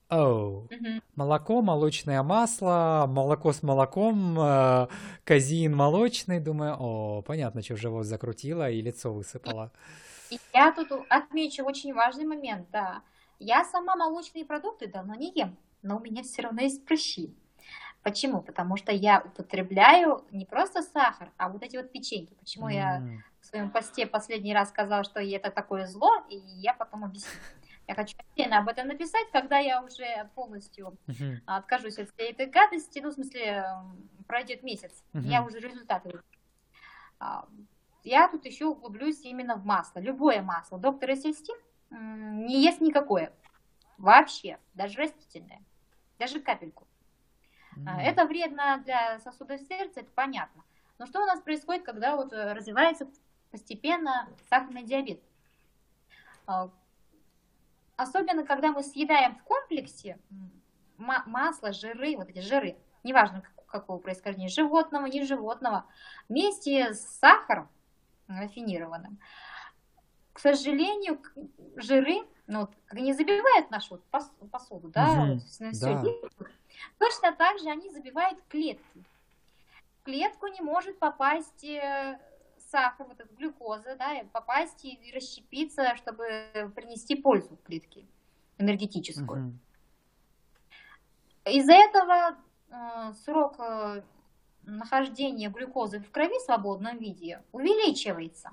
[0.08, 1.02] оу, угу.
[1.14, 4.88] молоко, молочное масло, молоко с молоком, э,
[5.22, 9.70] казин молочный, думаю, о, понятно, что живот закрутило и лицо высыпало.
[10.52, 13.02] Я тут отмечу очень важный момент, да.
[13.38, 17.34] Я сама молочные продукты давно не ем, но у меня все равно есть прыщи.
[18.02, 18.42] Почему?
[18.42, 22.34] Потому что я употребляю не просто сахар, а вот эти вот печеньки.
[22.34, 26.74] Почему я М, в своем посте последний раз сказала, что это такое зло, и я
[26.74, 27.40] потом объясню.
[27.88, 32.46] Я хочу отдельно об этом написать, когда я уже полностью мгм, откажусь от всей этой
[32.46, 35.44] гадости, ну, в смысле, м, пройдет месяц, я Мгм.
[35.44, 36.20] уже результаты.
[37.18, 37.48] А,
[38.04, 40.78] Я тут еще углублюсь именно в масло, любое масло.
[40.78, 43.32] Доктор Эссельстин м, не ест никакое,
[43.96, 45.62] вообще, даже растительное,
[46.18, 46.86] даже капельку.
[47.76, 47.88] М.
[47.88, 50.64] Это вредно для сосудов сердца, это понятно.
[50.98, 53.08] Но что у нас происходит, когда вот э, развивается
[53.50, 55.20] постепенно сахарный диабет?
[56.46, 56.70] А,
[57.96, 60.18] Особенно, когда мы съедаем в комплексе
[60.98, 65.84] масло, жиры, вот эти жиры, неважно как- какого происхождения, животного, не животного,
[66.28, 67.68] вместе с сахаром
[68.28, 69.18] рафинированным,
[70.38, 71.20] к сожалению,
[71.74, 76.04] жиры, ну, вот, они забивают нашу вот пос- посуду, да, Мгм, на всё да.
[76.98, 79.02] точно так же они забивают клетки.
[80.00, 82.20] В клетку не может попасть э,
[82.70, 88.06] сахар, вот эта глюкоза, да, попасть и расщепиться, чтобы принести пользу клетке
[88.58, 89.40] энергетическую.
[89.40, 89.58] Мгм.
[91.46, 92.36] Из-за этого
[92.70, 94.02] э, срок э,
[94.62, 98.52] нахождения глюкозы в крови в свободном виде увеличивается.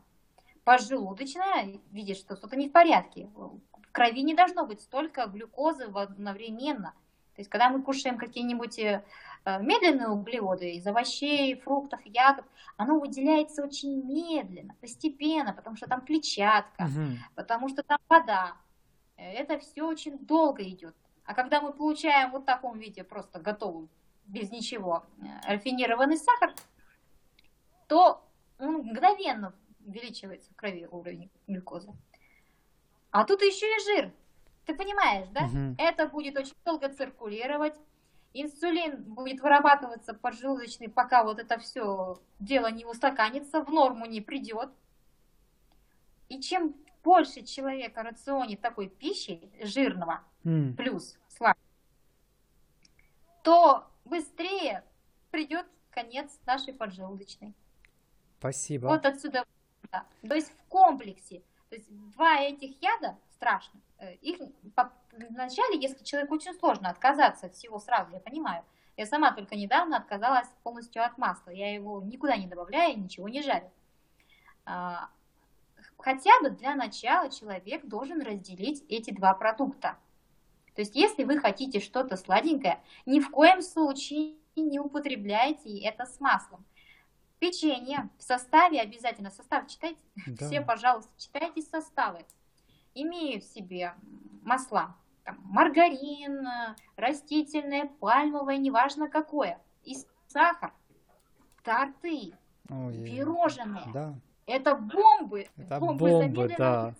[0.65, 3.29] Поджелудочная видит, что что-то не в порядке.
[3.35, 3.59] В
[3.91, 6.93] крови не должно быть столько глюкозы одновременно.
[7.35, 9.03] То есть, когда мы кушаем какие-нибудь э,
[9.45, 12.45] медленные углеводы из овощей, фруктов, ягод,
[12.77, 17.17] оно выделяется очень медленно, постепенно, потому что там клетчатка, Мгм.
[17.35, 18.53] потому что там вода.
[19.17, 20.95] Это все очень долго идет.
[21.25, 23.87] А когда мы получаем вот в таком виде, просто готовый,
[24.25, 26.53] без ничего, э, рафинированный сахар,
[27.87, 28.23] то
[28.57, 29.53] он мгновенно
[29.86, 31.91] увеличивается в крови уровень глюкозы.
[33.12, 34.12] А тут еще и жир.
[34.66, 35.41] Ты понимаешь, да?
[35.41, 35.76] Мгм.
[35.78, 37.76] Это будет очень долго циркулировать.
[38.34, 44.70] Инсулин будет вырабатываться поджелудочный, пока вот это все дело не устаканится, в норму не придет.
[46.28, 51.64] И чем больше человека рационе такой пищи жирного, М, плюс сладкого,
[53.44, 54.84] то быстрее
[55.32, 57.53] придет конец нашей поджелудочной.
[58.40, 58.88] Спасибо.
[58.88, 59.45] Вот отсюда.
[60.28, 61.41] То есть в комплексе.
[61.70, 63.80] То есть два этих яда страшно.
[63.99, 64.40] Э, Их
[65.30, 68.64] вначале, если человеку очень сложно отказаться от всего сразу, я понимаю.
[68.98, 71.52] Я сама только недавно отказалась полностью от масла.
[71.52, 73.70] Я его никуда не добавляю, ничего не жарю.
[74.66, 75.10] А,
[75.98, 79.98] Хотя бы для начала человек должен разделить эти два продукта.
[80.76, 86.20] То есть, если вы хотите что-то сладенькое, ни в коем случае не употребляйте это с
[86.20, 86.66] маслом.
[87.40, 89.98] Печенье в составе обязательно, состав читайте,
[90.28, 90.48] Да.
[90.48, 92.26] все, пожалуйста, читайте составы.
[92.94, 93.94] Имеют в себе
[94.44, 96.48] масла, там, маргарин,
[96.95, 99.95] растительное, пальмовое, неважно какое, и
[100.28, 100.74] сахар,
[101.64, 102.34] торты,
[102.70, 103.84] Ой, пирожные.
[103.94, 104.14] Да.
[104.45, 106.94] Это бомбы, Это бомбы, бомбы, замедленного да.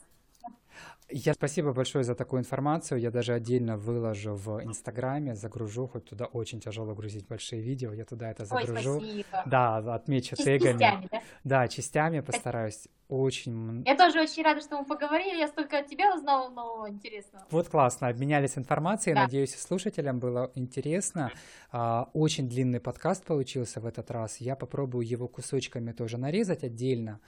[1.10, 3.00] Я спасибо большое за такую информацию.
[3.00, 8.06] Я даже отдельно выложу в Инстаграме, загружу, хоть туда очень тяжело грузить большие видео, я
[8.06, 9.00] туда это Ой, загружу.
[9.00, 9.44] спасибо.
[9.46, 10.80] Да, отмечу Части- тегами.
[10.80, 11.22] частями, да?
[11.44, 12.88] Да, частями постараюсь.
[13.08, 13.84] Очень...
[13.86, 15.38] Я тоже очень рада, что мы поговорили.
[15.38, 17.46] Я столько от тебя узнала нового интересного.
[17.52, 19.14] Вот классно, обменялись информацией.
[19.14, 19.22] Да.
[19.24, 21.32] Надеюсь, слушателям было интересно.
[21.72, 24.38] А, Очень длинный подкаст получился в этот раз.
[24.38, 27.20] Я попробую его кусочками тоже нарезать отдельно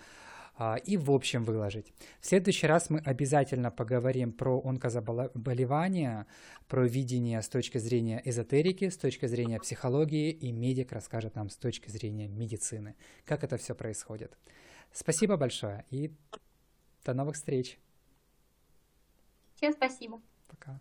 [0.85, 1.93] и в общем выложить.
[2.19, 6.25] В следующий раз мы обязательно поговорим про онкозаболевания,
[6.67, 11.57] про видение с точки зрения эзотерики, с точки зрения психологии, и медик расскажет нам с
[11.57, 14.37] точки зрения медицины, как это все происходит.
[14.91, 16.11] Спасибо большое и
[17.05, 17.79] до новых встреч.
[19.55, 20.21] Всем спасибо.
[20.47, 20.79] Пока.